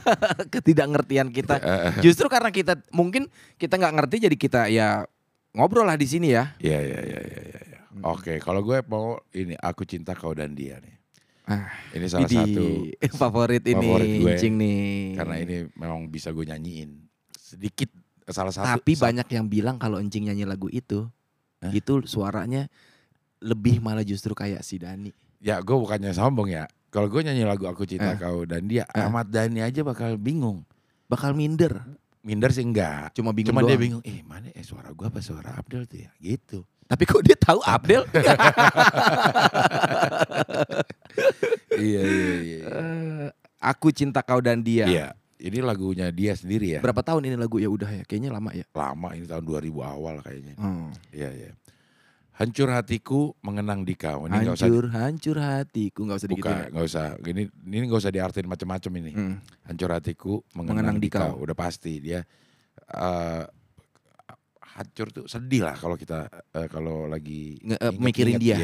ketidakngertian 0.54 1.30
kita. 1.34 1.58
Eh, 1.58 1.70
eh, 1.90 1.92
Justru 2.02 2.30
karena 2.30 2.54
kita 2.54 2.78
mungkin 2.94 3.26
kita 3.58 3.74
nggak 3.78 3.94
ngerti 3.98 4.16
jadi 4.30 4.36
kita 4.38 4.60
ya 4.70 5.06
ngobrol 5.54 5.86
lah 5.86 5.98
di 5.98 6.06
sini 6.06 6.34
ya. 6.34 6.54
Iya 6.58 6.78
iya 6.82 7.00
iya 7.02 7.20
iya. 7.22 7.40
iya, 7.42 7.60
iya. 7.66 7.80
Oke, 8.08 8.40
kalau 8.40 8.64
gue 8.64 8.80
mau 8.88 9.20
ini 9.36 9.52
aku 9.60 9.84
cinta 9.84 10.16
kau 10.16 10.32
dan 10.32 10.56
dia 10.56 10.80
nih. 10.80 10.96
Ah, 11.42 11.66
Ini 11.90 12.06
salah 12.06 12.30
Idi, 12.30 12.38
satu 12.38 12.66
favorit 13.26 13.62
ini 13.66 13.74
favorit 13.74 14.08
gue. 14.22 14.30
Incing 14.38 14.54
nih. 14.56 14.82
karena 15.18 15.34
ini 15.42 15.56
memang 15.74 16.06
bisa 16.06 16.30
gue 16.30 16.46
nyanyiin 16.46 17.02
sedikit 17.34 17.90
salah 18.30 18.54
satu. 18.54 18.64
Tapi 18.78 18.94
banyak 18.94 19.28
yang 19.28 19.46
bilang 19.50 19.76
kalau 19.76 19.98
Encing 19.98 20.30
nyanyi 20.30 20.46
lagu 20.46 20.70
itu, 20.70 21.10
Hah? 21.60 21.74
itu 21.74 22.06
suaranya 22.06 22.70
lebih 23.42 23.78
malah 23.78 24.02
justru 24.02 24.32
kayak 24.32 24.62
si 24.62 24.78
Dani. 24.78 25.10
Ya 25.38 25.58
gue 25.58 25.74
bukannya 25.74 26.10
sombong 26.10 26.48
ya. 26.48 26.64
Kalau 26.88 27.08
gue 27.08 27.20
nyanyi 27.20 27.42
lagu 27.42 27.64
aku 27.64 27.82
cinta 27.82 28.12
Eh. 28.12 28.16
kau 28.16 28.44
dan 28.44 28.64
dia, 28.64 28.86
Eh. 28.86 29.00
Ahmad 29.00 29.26
Dhani 29.26 29.58
aja 29.58 29.82
bakal 29.82 30.14
bingung. 30.14 30.62
Bakal 31.04 31.32
minder, 31.32 31.82
Minder 32.20 32.48
sih 32.48 32.62
enggak. 32.62 33.10
cuma 33.12 33.34
bingung 33.34 33.50
Cuman 33.50 33.62
dia 33.64 33.74
doang. 33.74 33.82
bingung, 33.98 34.02
eh 34.06 34.22
mana 34.22 34.46
eh 34.48 34.62
suara 34.62 34.88
gue 34.88 35.02
apa 35.02 35.18
suara 35.18 35.52
Abdel 35.52 35.84
tuh 35.84 35.98
ya? 35.98 36.10
Gitu. 36.16 36.62
Tapi 36.86 37.02
kok 37.02 37.18
dia 37.20 37.34
tahu 37.34 37.58
Abdel? 37.60 38.06
iya 41.78 42.00
iya 42.00 42.34
iya. 42.40 42.58
Eh, 42.62 43.26
aku 43.58 43.90
cinta 43.90 44.20
kau 44.20 44.38
dan 44.38 44.60
dia. 44.60 44.86
Iya, 44.86 45.06
ini 45.40 45.58
lagunya 45.60 46.08
dia 46.08 46.32
sendiri 46.32 46.78
ya. 46.78 46.80
Berapa 46.80 47.02
tahun 47.02 47.26
ini 47.26 47.36
lagu 47.36 47.56
ya 47.56 47.66
udah 47.66 47.90
ya? 47.90 48.02
Kayaknya 48.04 48.30
lama 48.30 48.50
ya. 48.52 48.64
Lama 48.70 49.08
ini 49.12 49.26
tahun 49.26 49.42
2000 49.42 49.82
awal 49.82 50.14
kayaknya. 50.20 50.54
Hmm. 50.56 50.90
Iya 51.10 51.28
iya. 51.32 51.50
Hancur 52.32 52.68
hatiku 52.70 53.36
mengenang 53.40 53.84
di 53.84 53.92
kau. 53.92 54.24
Ini 54.24 54.32
nggak 54.32 54.56
usah 54.56 54.66
Hancur, 54.66 54.84
hancur 54.90 55.36
hatiku 55.36 56.00
nggak 56.02 56.18
usah 56.18 56.28
digituin. 56.28 56.48
bukan, 56.48 56.64
nggak 56.72 56.86
usah. 56.86 57.06
Ini 57.20 57.42
ini 57.68 57.84
nggak 57.84 58.00
usah 58.00 58.10
diartin 58.10 58.46
macam-macam 58.46 58.92
ini. 58.98 59.12
Hmm. 59.12 59.36
Hancur 59.62 59.90
hatiku 59.90 60.32
mengenang, 60.52 60.96
Mengenang 60.96 60.96
di 60.96 61.06
di 61.06 61.12
kau. 61.12 61.36
Udah 61.38 61.52
pasti 61.54 62.00
dia 62.00 62.24
eh 62.88 63.44
hancur 64.72 65.12
tuh 65.12 65.24
sedih 65.28 65.60
lah 65.62 65.76
kalau 65.76 65.94
kita 65.94 66.24
eh, 66.50 66.64
kalau 66.66 67.04
lagi 67.04 67.60
Nge- 67.60 67.76
eh, 67.76 67.92
inget-inget 67.92 68.00
mikirin 68.00 68.36
dia. 68.40 68.58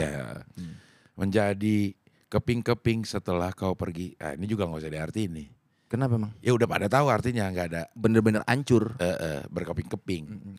Hmm. 0.57 0.75
Menjadi 1.15 1.93
keping-keping 2.27 3.05
setelah 3.05 3.53
kau 3.53 3.75
pergi. 3.75 4.17
Ah, 4.17 4.33
ini 4.33 4.45
juga 4.45 4.65
nggak 4.65 4.81
usah 4.81 4.91
diartiin 4.91 5.33
nih. 5.35 5.49
Kenapa 5.89 6.17
emang? 6.17 6.33
Ya 6.41 6.53
udah 6.53 6.65
pada 6.65 6.85
tahu 6.85 7.09
artinya 7.09 7.49
nggak 7.49 7.67
ada 7.69 7.83
Bener-bener 7.93 8.41
hancur. 8.45 8.97
eh, 8.97 9.13
eh, 9.15 9.41
berkeping-keping. 9.47 10.25
Mm-mm. 10.27 10.55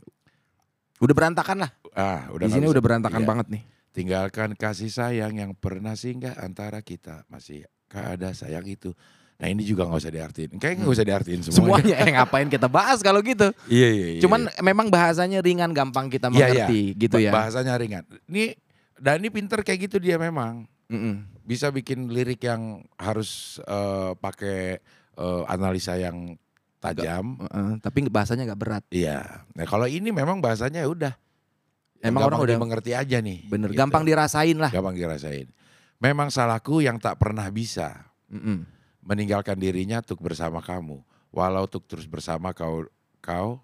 Udah 1.00 1.16
berantakan 1.16 1.58
lah. 1.64 1.72
Ah, 1.96 2.28
udah 2.36 2.46
Di 2.48 2.60
sini 2.60 2.68
udah 2.68 2.84
berantakan 2.84 3.24
iya. 3.24 3.28
banget 3.28 3.48
nih. 3.52 3.64
Tinggalkan 3.90 4.54
kasih 4.54 4.92
sayang 4.92 5.40
yang 5.40 5.52
pernah 5.56 5.96
singgah 5.96 6.36
antara 6.40 6.84
kita. 6.84 7.24
Masih 7.32 7.66
ada 7.90 8.36
sayang 8.36 8.68
itu. 8.68 8.94
Nah 9.40 9.48
ini 9.48 9.64
juga 9.64 9.88
nggak 9.88 10.00
usah 10.04 10.12
diartiin. 10.12 10.52
Kayaknya 10.60 10.80
nggak 10.84 10.96
usah 11.00 11.08
diartiin 11.08 11.40
semuanya. 11.48 11.56
Semuanya 11.64 11.96
eh 12.04 12.12
ngapain 12.12 12.48
kita 12.52 12.68
bahas 12.68 13.00
kalau 13.00 13.24
gitu. 13.24 13.48
Iya 13.72 13.90
iya. 13.96 14.08
iya. 14.20 14.22
Cuman 14.22 14.52
memang 14.60 14.92
bahasanya 14.92 15.40
ringan 15.40 15.72
gampang 15.72 16.12
kita 16.12 16.28
Iya, 16.28 16.36
iya. 16.36 16.44
mengerti 16.68 16.82
gitu 17.00 17.18
ya. 17.24 17.32
Bahasanya 17.32 17.80
ringan. 17.80 18.04
Ini 18.28 18.60
Dani 19.00 19.28
pinter 19.32 19.64
kayak 19.64 19.88
gitu 19.88 19.98
dia 20.04 20.20
memang. 20.20 20.68
Mm-mm. 20.92 21.24
Bisa 21.48 21.72
bikin 21.72 22.12
lirik 22.12 22.44
yang 22.44 22.84
harus 23.00 23.64
eh, 23.64 24.12
pakai 24.20 24.84
eh, 25.16 25.44
analisa 25.48 25.96
yang 25.96 26.36
tajam. 26.80 27.38
Heeh, 27.40 27.70
tapi 27.80 28.08
bahasanya 28.08 28.48
nggak 28.48 28.60
berat. 28.60 28.84
Iya. 28.90 29.44
Nah 29.54 29.66
kalau 29.68 29.86
ini 29.86 30.10
memang 30.10 30.40
bahasanya 30.40 30.84
ya 30.84 30.90
udah. 30.90 31.14
Emang 32.00 32.26
orang 32.26 32.40
udah- 32.40 32.56
mengerti 32.58 32.96
aja 32.96 33.20
nih. 33.20 33.44
Bener, 33.46 33.72
gitu. 33.72 33.80
gampang 33.80 34.08
dirasain 34.08 34.56
lah. 34.56 34.72
Gampang 34.72 34.96
dirasain. 34.96 35.52
Memang 36.00 36.32
salahku 36.32 36.80
yang 36.80 36.96
tak 36.96 37.20
pernah 37.20 37.48
bisa. 37.50 38.08
Mm-mm. 38.30 38.62
meninggalkan 39.00 39.58
dirinya 39.58 40.00
untuk 40.00 40.22
bersama 40.22 40.62
kamu. 40.62 41.02
Walau 41.30 41.66
untuk 41.66 41.82
terus 41.84 42.06
bersama 42.06 42.54
kau 42.54 42.86
kau 43.20 43.58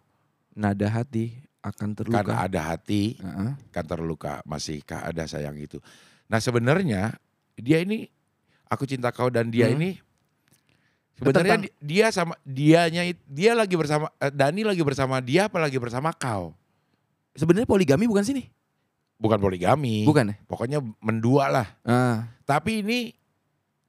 Nada 0.51 0.89
hati 0.89 1.37
akan 1.61 1.93
terluka. 1.93 2.25
karena 2.25 2.35
ada 2.41 2.61
hati 2.73 3.13
Heeh. 3.15 3.53
kan 3.69 3.85
terluka. 3.85 4.41
Masihkah 4.41 5.05
ada 5.05 5.23
sayang 5.25 5.53
itu. 5.55 5.77
Nah 6.25 6.41
sebenarnya 6.41 7.13
dia 7.53 7.77
ini 7.77 8.09
aku 8.65 8.83
cinta 8.83 9.13
kau 9.13 9.29
dan 9.29 9.47
dia 9.47 9.69
Hmm. 9.69 9.77
ini 9.77 9.89
sebenarnya 11.15 11.55
Tentang- 11.57 11.63
di- 11.63 11.73
dia 11.81 12.05
sama 12.11 12.33
dianya 12.43 13.03
dia 13.25 13.51
lagi 13.53 13.75
bersama 13.75 14.11
eh, 14.17 14.31
Dani 14.31 14.61
lagi 14.61 14.83
bersama 14.83 15.19
dia 15.19 15.47
apa 15.47 15.57
lagi 15.57 15.79
bersama 15.79 16.11
kau? 16.11 16.51
Sebenarnya 17.33 17.65
poligami 17.65 18.05
bukan 18.05 18.23
sini? 18.23 18.47
Bukan 19.15 19.39
poligami. 19.39 20.03
Bukan 20.03 20.31
ya? 20.31 20.35
Pokoknya 20.43 20.79
mendua 20.99 21.47
lah. 21.47 21.67
Ah. 21.81 22.27
Tapi 22.43 22.83
ini 22.83 22.99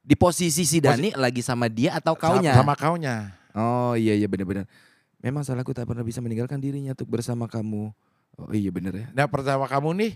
Di 0.00 0.14
posisi 0.14 0.62
si 0.62 0.78
Dani 0.78 1.10
lagi 1.12 1.42
sama 1.42 1.66
dia 1.66 1.98
atau 1.98 2.14
sama, 2.14 2.38
kaunya? 2.38 2.52
sama 2.54 2.74
kaunya. 2.74 3.34
Oh 3.50 3.98
iya 3.98 4.14
iya 4.14 4.30
benar-benar. 4.30 4.70
Memang 5.18 5.42
salahku 5.42 5.74
tak 5.74 5.82
pernah 5.82 6.06
bisa 6.06 6.22
meninggalkan 6.22 6.62
dirinya 6.62 6.94
untuk 6.94 7.10
bersama 7.10 7.50
kamu. 7.50 7.90
Oh 8.38 8.52
iya 8.54 8.70
benar 8.70 8.94
ya. 8.94 9.10
Nah 9.10 9.26
pertama 9.26 9.66
kamu 9.66 9.98
nih, 9.98 10.12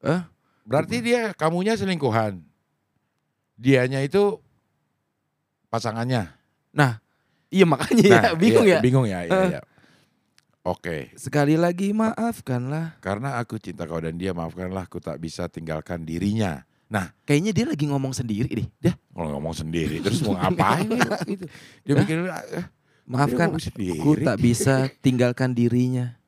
Eh? 0.00 0.20
berarti 0.64 1.04
dia 1.04 1.36
kamunya 1.36 1.76
selingkuhan. 1.76 2.40
Dianya 3.60 4.00
itu 4.00 4.40
pasangannya. 5.70 6.34
Iya 7.50 7.66
makanya 7.66 8.04
ya, 8.04 8.20
Nah, 8.20 8.34
bingung 8.38 8.66
iya, 8.66 8.74
ya. 8.74 8.80
Bingung 8.80 9.06
ya, 9.06 9.20
iya, 9.24 9.32
Eh. 9.32 9.48
iya. 9.50 9.60
Oke, 10.60 11.10
Sekali 11.16 11.56
lagi 11.56 11.90
maafkanlah. 11.90 13.00
karena 13.00 13.40
aku 13.40 13.56
cinta 13.56 13.88
kau 13.88 13.98
dan 13.98 14.14
dia, 14.14 14.30
maafkanlah 14.30 14.84
aku 14.84 15.00
tak 15.00 15.16
bisa 15.18 15.48
tinggalkan 15.48 16.04
dirinya. 16.04 16.62
Kayaknya 17.24 17.52
dia 17.54 17.66
lagi 17.66 17.84
ngomong 17.86 18.12
sendiri 18.12 18.50
deh. 18.50 18.68
Dah, 18.78 18.94
Kalau 18.94 19.30
ngomong 19.34 19.54
sendiri, 19.56 19.98
terus 19.98 20.20
mau 20.20 20.36
ngapain 20.36 20.84
ya? 21.00 21.10
Gitu. 21.24 21.46
Dia 21.86 21.94
bikin, 21.96 22.16
eh, 22.28 22.66
maafkan 23.08 23.50
dia 23.72 23.94
aku 23.94 24.12
tak 24.20 24.36
bisa 24.36 24.74
tinggalkan 25.00 25.50
dirinya. 25.50 26.18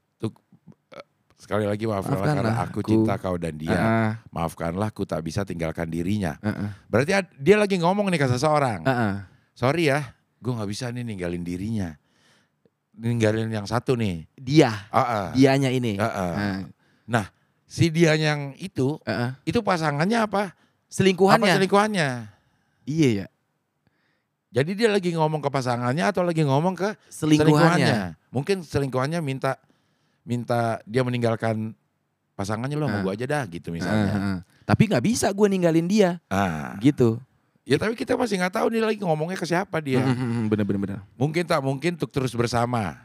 Sekali 1.43 1.67
lagi 1.67 1.91
maafkanlah 1.91 2.23
Maafkanlah 2.23 2.55
karena 2.55 2.55
aku 2.63 2.79
aku. 2.79 2.87
cinta 2.87 3.15
kau 3.19 3.35
dan 3.35 3.59
dia. 3.59 3.75
Ah, 3.75 4.11
Maafkanlah 4.31 4.95
aku 4.95 5.03
tak 5.03 5.27
bisa 5.27 5.43
tinggalkan 5.43 5.91
dirinya. 5.91 6.39
ah, 6.39 6.49
ah, 6.49 6.71
Berarti 6.87 7.19
dia 7.37 7.59
lagi 7.59 7.83
ngomong 7.83 8.07
nih 8.09 8.23
ke 8.23 8.31
seseorang. 8.31 8.87
ah, 8.87 8.91
ah. 8.91 9.15
Sorry 9.53 9.89
ya, 9.89 10.13
gue 10.39 10.53
nggak 10.53 10.67
bisa 10.67 10.89
nih 10.89 11.03
ninggalin 11.03 11.43
dirinya. 11.43 11.93
Ninggalin 12.93 13.49
yang 13.49 13.65
satu 13.65 13.97
nih. 13.97 14.29
Dia, 14.35 14.69
Ah, 14.89 15.01
ah. 15.01 15.27
dianya 15.33 15.69
ini. 15.69 15.97
Ah, 15.97 16.09
ah. 16.09 16.33
Ah, 17.11 17.29
Si 17.65 17.89
dia 17.89 18.13
yang 18.13 18.53
itu, 18.55 19.01
ah, 19.03 19.13
ah. 19.13 19.31
itu 19.43 19.61
pasangannya 19.61 20.19
apa? 20.21 20.53
Apa 20.53 20.57
Selingkuhannya. 20.91 21.57
selingkuhannya? 21.57 22.09
iya 22.85 23.09
ya. 23.15 23.27
Jadi 24.53 24.77
dia 24.77 24.93
lagi 24.93 25.09
ngomong 25.11 25.41
ke 25.41 25.49
pasangannya 25.49 26.05
atau 26.05 26.21
lagi 26.21 26.45
ngomong 26.45 26.77
ke 26.77 26.93
Selingkuhannya. 27.09 27.41
selingkuhannya? 27.89 27.99
Mungkin 28.29 28.57
selingkuhannya 28.61 29.21
minta 29.21 29.57
minta 30.23 30.85
dia 30.85 31.01
meninggalkan 31.01 31.73
pasangannya 32.33 32.77
lo 32.77 32.85
sama 32.85 33.01
Ah. 33.01 33.03
gue 33.03 33.13
aja 33.17 33.25
dah 33.27 33.43
gitu 33.49 33.73
misalnya. 33.73 34.13
ah. 34.13 34.39
Tapi 34.63 34.93
nggak 34.93 35.01
bisa 35.03 35.33
gue 35.33 35.47
ninggalin 35.49 35.89
dia, 35.89 36.21
Ah, 36.29 36.77
gitu. 36.79 37.17
Ya 37.63 37.77
tapi 37.77 37.95
kita 37.95 38.15
masih 38.15 38.37
nggak 38.37 38.55
tahu 38.55 38.67
nih 38.69 38.83
lagi 38.83 38.99
ngomongnya 38.99 39.37
ke 39.37 39.47
siapa 39.47 39.79
dia. 39.79 40.03
Mm, 40.03 40.13
mm, 40.13 40.29
mm, 40.29 40.45
Bener-bener. 40.49 40.81
bener. 40.81 41.01
Mungkin 41.15 41.45
tak 41.45 41.61
mungkin 41.61 41.95
untuk 41.95 42.11
terus 42.11 42.33
bersama 42.33 42.99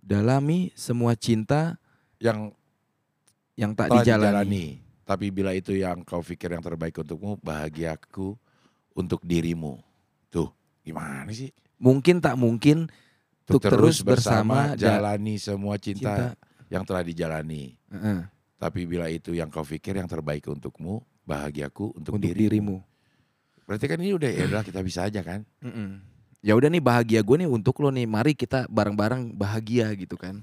Dalami 0.00 0.72
semua 0.74 1.12
cinta 1.12 1.76
yang 2.16 2.50
yang 3.54 3.76
tak 3.76 3.92
dijalani. 3.92 4.00
dijalani. 4.00 4.66
Tapi 5.04 5.26
bila 5.28 5.52
itu 5.52 5.74
yang 5.74 6.00
kau 6.02 6.22
pikir 6.22 6.50
yang 6.50 6.62
terbaik 6.62 6.96
untukmu, 6.96 7.36
bahagiaku 7.36 8.38
untuk 8.94 9.20
dirimu. 9.20 9.76
Tuh, 10.28 10.48
gimana 10.80 11.28
sih? 11.30 11.50
Mungkin 11.76 12.22
tak 12.22 12.38
mungkin 12.38 12.88
Untuk 13.44 13.66
terus 13.66 13.98
terus 13.98 14.06
bersama 14.06 14.70
bersama, 14.70 14.78
ja- 14.78 14.94
jalani 14.94 15.34
semua 15.34 15.74
cinta, 15.74 16.14
cinta. 16.14 16.26
yang 16.70 16.86
telah 16.86 17.02
dijalani. 17.02 17.74
Heeh, 17.90 18.22
Tapi 18.56 18.86
bila 18.86 19.10
itu 19.10 19.34
yang 19.34 19.50
kau 19.50 19.66
pikir 19.66 19.98
yang 19.98 20.06
terbaik 20.06 20.46
untukmu, 20.46 21.02
bahagiaku 21.26 21.98
untuk, 21.98 22.14
untuk 22.14 22.22
dirimu. 22.22 22.38
dirimu. 22.46 22.76
Berarti 23.70 23.86
kan 23.86 24.02
ini 24.02 24.10
udah 24.18 24.26
ya 24.26 24.50
udah 24.50 24.66
kita 24.66 24.82
bisa 24.82 25.06
aja 25.06 25.22
kan? 25.22 25.46
Mm-mm. 25.62 26.02
Ya 26.42 26.58
udah 26.58 26.66
nih 26.66 26.82
bahagia 26.82 27.22
gue 27.22 27.46
nih 27.46 27.46
untuk 27.46 27.78
lo 27.78 27.94
nih. 27.94 28.02
Mari 28.02 28.34
kita 28.34 28.66
bareng-bareng 28.66 29.30
bahagia 29.38 29.94
gitu 29.94 30.18
kan. 30.18 30.42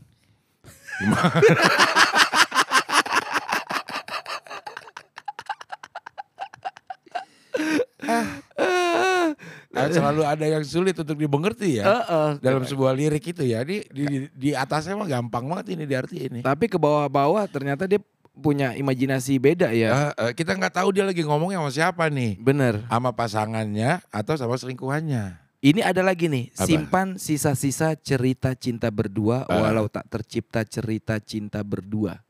Ah, 9.76 9.92
selalu 9.92 10.24
ada 10.24 10.46
yang 10.48 10.63
sulit 10.63 10.96
untuk 10.96 11.20
dimengerti 11.20 11.84
ya. 11.84 11.86
Heeh. 11.86 12.30
Dalam 12.40 12.63
sebuah 12.63 12.96
lirik 12.96 13.28
itu 13.36 13.44
ya. 13.44 13.60
Di, 13.68 13.84
di, 13.92 14.32
di 14.32 14.50
atasnya 14.56 14.96
mah 14.96 15.04
gampang 15.04 15.44
banget 15.52 15.76
ini 15.76 15.84
di 15.84 16.00
arti 16.00 16.32
ini. 16.32 16.40
Tapi 16.48 16.72
ke 16.72 16.80
bawah-bawah 16.80 17.44
ternyata 17.52 17.92
dia 17.92 18.00
punya 18.38 18.78
imajinasi 18.78 19.41
beda 19.41 19.73
ya. 19.73 19.89
Eh, 19.89 20.13
eh, 20.30 20.32
kita 20.38 20.54
nggak 20.54 20.78
tahu 20.78 20.93
dia 20.93 21.04
lagi 21.04 21.26
ngomongnya 21.26 21.58
sama 21.62 21.71
siapa 21.73 22.04
nih. 22.08 22.38
Bener. 22.38 22.86
Sama 22.88 23.12
pasangannya 23.12 24.00
atau 24.13 24.34
sama 24.38 24.56
selingkuhannya. 24.56 25.41
Ini 25.58 25.82
ada 25.82 26.06
lagi 26.06 26.30
nih. 26.30 26.54
Apa? 26.54 26.69
Simpan 26.69 27.08
sisa-sisa 27.17 27.97
cerita 27.97 28.54
cinta 28.54 28.93
berdua 28.93 29.43
Ah. 29.50 29.65
walau 29.65 29.89
tak 29.89 30.06
tercipta 30.06 30.62
cerita 30.62 31.17
cinta 31.17 31.65
berdua. 31.65 32.21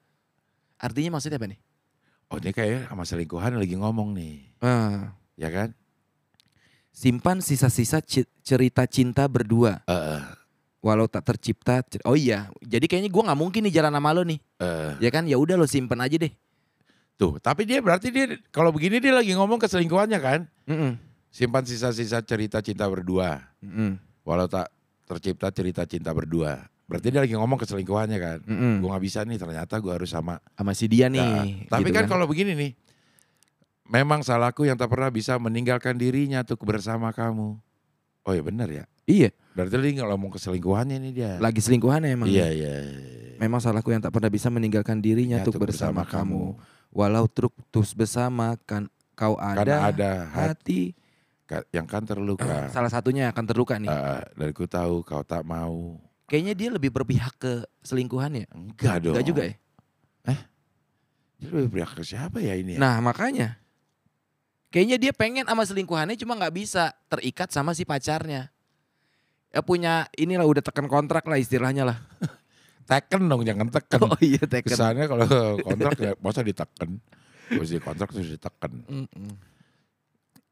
Artinya 0.79 1.19
maksudnya 1.19 1.35
apa 1.35 1.51
nih? 1.51 1.59
Oh 2.31 2.39
ini 2.39 2.51
kayak 2.51 2.87
sama 2.87 3.03
selingkuhan 3.03 3.55
lagi 3.59 3.75
ngomong 3.75 4.15
nih. 4.15 4.35
Ah. 4.63 5.11
Ya 5.35 5.51
kan? 5.51 5.75
Simpan 6.95 7.45
sisa-sisa 7.45 8.01
cerita 8.41 8.89
cinta 8.89 9.29
berdua 9.29 9.85
eh, 9.85 10.21
walau 10.83 11.09
tak 11.09 11.25
tercipta. 11.25 11.81
Oh 12.05 12.13
iya, 12.15 12.47
jadi 12.63 12.85
kayaknya 12.85 13.11
gua 13.11 13.31
nggak 13.31 13.39
mungkin 13.39 13.61
nih 13.67 13.73
jalan 13.81 13.93
sama 13.93 14.09
lo 14.13 14.21
nih. 14.23 14.39
eh. 14.61 14.93
Ya 15.01 15.09
kan, 15.09 15.25
ya 15.25 15.35
udah 15.41 15.57
lo 15.57 15.65
simpen 15.65 15.99
aja 15.99 16.15
deh. 16.15 16.33
Tuh, 17.17 17.41
tapi 17.41 17.65
dia 17.65 17.81
berarti 17.81 18.13
dia 18.13 18.37
kalau 18.53 18.69
begini 18.69 19.01
dia 19.01 19.09
lagi 19.09 19.33
ngomong 19.33 19.57
ke 19.57 19.65
selingkuhannya 19.65 20.19
kan? 20.21 20.39
Mm-mm. 20.69 21.01
Simpan 21.33 21.65
sisa-sisa 21.65 22.21
cerita 22.21 22.61
cinta 22.61 22.85
berdua. 22.85 23.41
Mm-mm. 23.65 23.97
Walau 24.21 24.45
tak 24.45 24.69
tercipta 25.09 25.49
cerita 25.49 25.89
cinta 25.89 26.13
berdua. 26.13 26.69
Berarti 26.85 27.09
dia 27.09 27.19
lagi 27.25 27.33
ngomong 27.33 27.57
ke 27.57 27.65
selingkuhannya 27.65 28.17
kan? 28.21 28.37
Mm-mm. 28.45 28.73
Gue 28.79 28.89
gak 28.93 29.03
bisa 29.03 29.19
nih 29.25 29.35
ternyata 29.41 29.81
gue 29.81 29.91
harus 29.91 30.13
sama. 30.13 30.37
Sama 30.53 30.71
si 30.77 30.85
dia 30.85 31.09
nih. 31.09 31.19
Nah, 31.19 31.43
tapi 31.67 31.89
gitu 31.89 31.97
kan, 31.97 32.05
kalau 32.05 32.29
begini 32.29 32.53
nih. 32.53 32.71
Memang 33.87 34.19
salahku 34.21 34.67
yang 34.67 34.75
tak 34.75 34.91
pernah 34.91 35.07
bisa 35.07 35.39
meninggalkan 35.39 35.95
dirinya 35.95 36.43
untuk 36.43 36.59
bersama 36.67 37.11
kamu. 37.15 37.55
Oh 38.27 38.33
ya 38.35 38.43
benar 38.43 38.67
ya. 38.67 38.83
Iya, 39.07 39.31
Berarti 39.55 39.73
dia 39.79 39.91
nggak 39.97 40.09
ngomong 40.11 40.31
ke 40.35 40.39
selingkuhannya 40.43 40.97
nih 40.99 41.11
dia. 41.15 41.31
lagi 41.39 41.63
selingkuhan 41.63 42.03
ya 42.03 42.09
emang. 42.11 42.27
Iya 42.27 42.47
iya. 42.51 42.75
Memang 43.39 43.57
salahku 43.57 43.89
yang 43.89 44.03
tak 44.03 44.11
pernah 44.11 44.27
bisa 44.27 44.51
meninggalkan 44.51 44.99
dirinya 44.99 45.39
Ya, 45.39 45.47
untuk 45.47 45.55
untuk 45.57 45.71
bersama, 45.71 46.03
kamu. 46.03 46.59
Walau 46.91 47.25
truk 47.25 47.55
terus 47.71 47.95
bersama 47.95 48.59
kan 48.67 48.91
kau 49.15 49.39
ada, 49.39 49.57
Karena 49.57 49.77
ada 49.87 50.11
hati 50.27 50.91
hati. 51.47 51.65
yang 51.71 51.87
kan 51.87 52.03
terluka. 52.03 52.45
Salah 52.75 52.91
satunya 52.91 53.31
akan 53.31 53.43
terluka 53.47 53.79
nih. 53.79 53.87
Eh, 53.87 54.21
dan 54.35 54.49
ku 54.51 54.67
tahu 54.67 55.01
kau 55.01 55.23
tak 55.23 55.47
mau. 55.47 55.95
Kayaknya 56.27 56.53
dia 56.53 56.69
lebih 56.75 56.91
berpihak 56.91 57.39
ke 57.39 57.63
selingkuhannya. 57.81 58.51
Enggak 58.51 58.99
dong. 58.99 59.15
Enggak 59.15 59.25
juga 59.25 59.43
ya? 59.47 59.55
Dia 61.37 61.47
lebih 61.53 61.69
berpihak 61.69 61.93
ke 61.95 62.03
siapa 62.03 62.41
ya 62.41 62.57
ini? 62.57 62.75
ya? 62.75 62.79
Nah 62.81 62.97
makanya. 62.99 63.61
Kayaknya 64.67 64.97
dia 64.99 65.13
pengen 65.15 65.45
sama 65.47 65.63
selingkuhannya 65.63 66.19
cuma 66.19 66.35
nggak 66.35 66.51
bisa 66.51 66.91
terikat 67.07 67.47
sama 67.53 67.71
si 67.71 67.87
pacarnya. 67.87 68.51
Ya 69.57 69.65
punya 69.65 70.05
inilah 70.13 70.45
udah 70.45 70.61
tekan 70.61 70.85
kontrak 70.85 71.25
lah 71.25 71.41
istilahnya 71.41 71.81
lah. 71.81 71.97
Teken 72.85 73.25
dong 73.25 73.41
jangan 73.41 73.73
teken. 73.73 74.05
Oh 74.05 74.13
iya 74.21 74.37
tekan. 74.45 74.69
Kesannya 74.77 75.09
kalau 75.09 75.25
kontrak 75.65 75.97
ya 75.97 76.13
masa 76.21 76.45
diteken. 76.45 77.01
Di 77.49 77.81
kontrak 77.81 78.13
terus 78.13 78.37
diteken. 78.37 78.85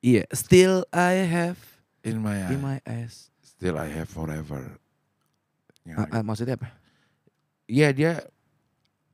Iya, 0.02 0.26
still 0.34 0.90
I 0.90 1.22
have 1.22 1.62
In 2.02 2.18
my 2.18 2.34
eye, 2.34 2.54
in 2.54 2.60
my 2.62 2.78
eyes. 2.82 3.30
still 3.46 3.78
I 3.78 3.94
have 3.94 4.10
forever. 4.10 4.82
Ya, 5.86 6.02
Ah, 6.02 6.18
ah, 6.18 6.24
maksudnya 6.26 6.58
apa? 6.58 6.74
Iya 7.70 7.94
dia 7.94 8.12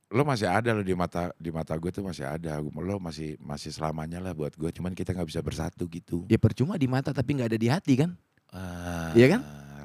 lo 0.08 0.24
masih 0.24 0.48
ada 0.48 0.72
lo 0.72 0.80
di 0.80 0.96
mata 0.96 1.36
di 1.36 1.52
mata 1.52 1.76
gue 1.76 1.88
tuh 1.88 2.04
masih 2.04 2.24
ada 2.24 2.60
lo 2.60 2.96
masih 2.96 3.36
masih 3.40 3.72
selamanya 3.72 4.20
lah 4.20 4.32
buat 4.32 4.52
gue 4.52 4.68
cuman 4.68 4.92
kita 4.92 5.12
nggak 5.12 5.28
bisa 5.28 5.40
bersatu 5.40 5.84
gitu 5.88 6.24
Ya 6.28 6.36
percuma 6.36 6.76
di 6.76 6.84
mata 6.84 7.12
tapi 7.12 7.36
nggak 7.36 7.48
ada 7.52 7.60
di 7.60 7.68
hati 7.68 7.92
kan? 7.96 8.12
ah, 8.52 9.12
Iya 9.12 9.36
kan? 9.36 9.40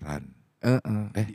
Ran 0.08 0.24
Heeh. 0.58 1.04
Eh. 1.14 1.28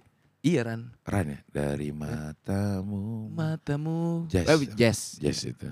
Iya 0.42 0.60
Ran. 0.66 0.90
Ran 1.04 1.26
ya 1.28 1.38
dari 1.46 1.92
matamu 1.92 3.30
Matamu. 3.30 4.26
Jazz. 4.26 4.48
Eh, 4.48 4.58
jazz. 4.74 4.98
yes 5.18 5.44
itu 5.44 5.68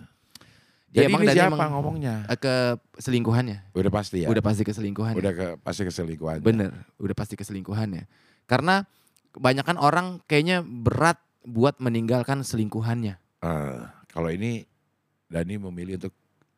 Ya, 0.91 1.07
jadi 1.07 1.15
emang 1.15 1.23
ini 1.23 1.31
siapa 1.31 1.55
emang- 1.55 1.71
ngomongnya 1.73 2.15
Eh, 2.27 2.35
Ke 2.35 2.55
selingkuhannya. 2.99 3.71
udah 3.73 3.93
pasti 3.95 4.23
ya 4.23 4.29
Udah 4.29 4.43
pasti 4.43 4.63
ke 4.63 4.75
selingkuhannya. 4.75 5.17
udah 5.17 5.33
ke 5.33 5.47
pasti 5.63 5.83
keselingkuhan 5.87 6.43
Bener, 6.43 6.75
udah 6.99 7.15
pasti 7.15 7.35
keselingkuhannya. 7.35 8.11
Karena 8.45 8.83
kebanyakan 9.31 9.79
orang 9.79 10.07
kayaknya 10.27 10.67
berat 10.67 11.15
buat 11.41 11.79
meninggalkan 11.79 12.43
selingkuhannya. 12.43 13.15
Eh, 13.41 13.81
kalau 14.09 14.29
ini 14.29 14.67
Dani 15.27 15.63
memilih 15.63 15.95
untuk 15.95 16.11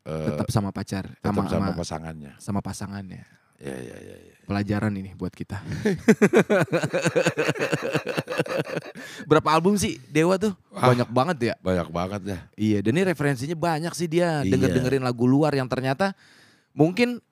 eh, 0.02 0.28
Tetap 0.32 0.48
sama 0.48 0.72
pacar, 0.72 1.12
tetap 1.12 1.28
sama, 1.28 1.44
sama 1.46 1.68
sama, 1.68 1.76
pasangannya 1.76 2.32
sama 2.40 2.60
pasangannya. 2.64 3.22
Ya, 3.62 3.78
ya, 3.78 3.94
ya, 3.94 4.16
ya. 4.18 4.34
Pelajaran 4.42 4.90
ini 4.98 5.14
buat 5.14 5.30
kita. 5.30 5.62
Berapa 9.30 9.48
album 9.54 9.78
sih 9.78 10.02
Dewa 10.10 10.34
tuh? 10.34 10.50
Wah. 10.74 10.90
Banyak 10.90 11.08
banget 11.14 11.36
ya. 11.38 11.54
Banyak 11.62 11.88
banget 11.94 12.20
dah. 12.26 12.40
Iya, 12.58 12.82
dan 12.82 12.98
ini 12.98 13.06
referensinya 13.06 13.54
banyak 13.54 13.94
sih 13.94 14.10
dia. 14.10 14.42
Iya. 14.42 14.50
Denger-dengerin 14.50 15.06
lagu 15.06 15.30
luar 15.30 15.54
yang 15.54 15.70
ternyata 15.70 16.10
mungkin 16.74 17.22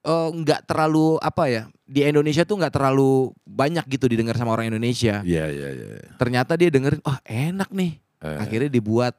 eh, 0.00 0.28
nggak 0.32 0.64
terlalu 0.64 1.20
apa 1.20 1.44
ya 1.52 1.62
di 1.84 2.00
Indonesia 2.00 2.48
tuh 2.48 2.56
nggak 2.64 2.72
terlalu 2.72 3.28
banyak 3.44 3.84
gitu 3.92 4.08
didengar 4.08 4.40
sama 4.40 4.56
orang 4.56 4.72
Indonesia. 4.72 5.20
Iya, 5.20 5.44
iya, 5.52 5.68
iya. 5.76 6.08
Ternyata 6.16 6.56
dia 6.56 6.72
dengerin, 6.72 7.04
oh 7.04 7.20
enak 7.28 7.68
nih. 7.68 8.00
Eh, 8.24 8.38
Akhirnya 8.40 8.72
dibuat 8.72 9.12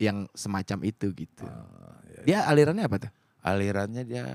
yang 0.00 0.24
semacam 0.32 0.88
itu 0.88 1.12
gitu. 1.12 1.44
ah, 1.44 2.00
ya. 2.08 2.20
Dia 2.24 2.38
alirannya 2.48 2.88
apa 2.88 2.96
tuh? 3.04 3.12
alirannya 3.46 4.02
dia 4.02 4.26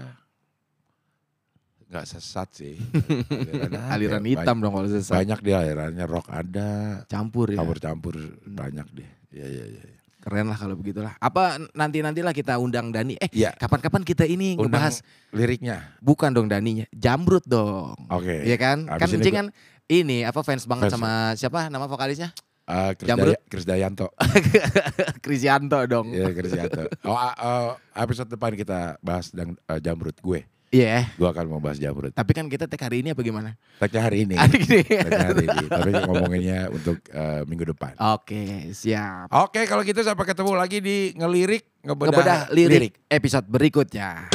nggak 1.91 2.07
sesat 2.07 2.47
sih. 2.53 2.75
Alirannya 2.79 3.81
Aliran 3.93 4.23
ya? 4.23 4.29
hitam 4.33 4.57
dong 4.57 4.71
kalau 4.71 4.87
Banyak, 4.87 5.03
sesat. 5.03 5.13
banyak 5.13 5.39
dia 5.41 5.55
alirannya 5.59 6.05
rock 6.05 6.27
ada, 6.27 6.69
Campur 7.05 7.51
ya. 7.51 7.59
campur-campur 7.59 8.15
banyak 8.41 8.87
deh. 8.93 9.09
Iya, 9.29 9.47
iya, 9.47 9.65
iya. 9.69 9.83
Keren 10.17 10.47
lah 10.47 10.55
kalau 10.55 10.73
begitulah. 10.73 11.17
Apa 11.17 11.57
nanti-nantilah 11.73 12.29
kita 12.29 12.55
undang 12.55 12.89
Dani. 12.89 13.17
Eh, 13.17 13.27
Iya. 13.33 13.51
kapan-kapan 13.53 14.01
kita 14.01 14.23
ini 14.23 14.53
Undang 14.53 14.69
ngebahas 14.69 15.01
liriknya. 15.29 15.97
bukan 15.97 16.29
dong 16.29 16.45
Daninya, 16.45 16.85
Jambrut 16.91 17.41
dong. 17.43 17.97
Oke. 18.07 18.45
Iya 18.45 18.55
kan? 18.55 18.85
Habis 18.85 19.01
kan 19.09 19.17
ini 19.17 19.31
kan 19.31 19.45
ini 19.85 20.17
apa 20.21 20.39
fans 20.41 20.63
banget 20.63 20.87
Fans. 20.87 20.95
sama 20.95 21.11
siapa 21.33 21.67
nama 21.67 21.85
vokalisnya? 21.85 22.31
Eh, 22.63 22.91
Chris, 22.93 23.09
Jamrut. 23.09 23.33
Daya- 23.33 23.43
Chris 23.49 23.65
Dayanto. 23.65 24.07
Krisianto 25.19 25.79
dong. 25.85 26.07
Iya, 26.07 26.29
Chris 26.31 26.53
Dayanto. 26.53 26.85
Oh, 27.03 27.17
eh, 27.17 27.69
episode 27.97 28.29
depan 28.29 28.53
kita 28.53 28.95
bahas 28.99 29.29
dan 29.29 29.57
eh, 29.59 29.79
jamrut 29.79 30.15
gue. 30.15 30.45
Iya. 30.71 31.11
Gue 31.19 31.27
akan 31.27 31.51
mau 31.51 31.59
bahas 31.59 31.75
jamrut. 31.75 32.15
Tapi 32.15 32.31
kan 32.31 32.47
kita 32.47 32.63
tag 32.63 32.79
hari 32.79 33.03
ini 33.03 33.11
apa 33.11 33.19
gimana? 33.19 33.59
Tagnya 33.75 34.07
hari 34.07 34.23
ini. 34.23 34.39
Hari 34.39 34.55
ini. 34.55 34.79
Tagnya 34.87 35.27
hari 35.27 35.45
ini. 35.51 35.65
Tapi 35.75 35.89
ngomonginnya 36.07 36.59
untuk 36.71 36.97
eh, 37.11 37.43
minggu 37.43 37.75
depan. 37.75 37.99
Oke, 38.15 38.71
siap. 38.71 39.27
Oke, 39.35 39.67
kalau 39.67 39.83
gitu 39.83 39.99
sampai 39.99 40.23
ketemu 40.23 40.51
lagi 40.55 40.79
di 40.79 41.11
ngelirik 41.19 41.83
ngebedah, 41.83 42.07
Ngebedah 42.15 42.41
lirik 42.55 42.95
episode 43.11 43.51
berikutnya. 43.51 44.31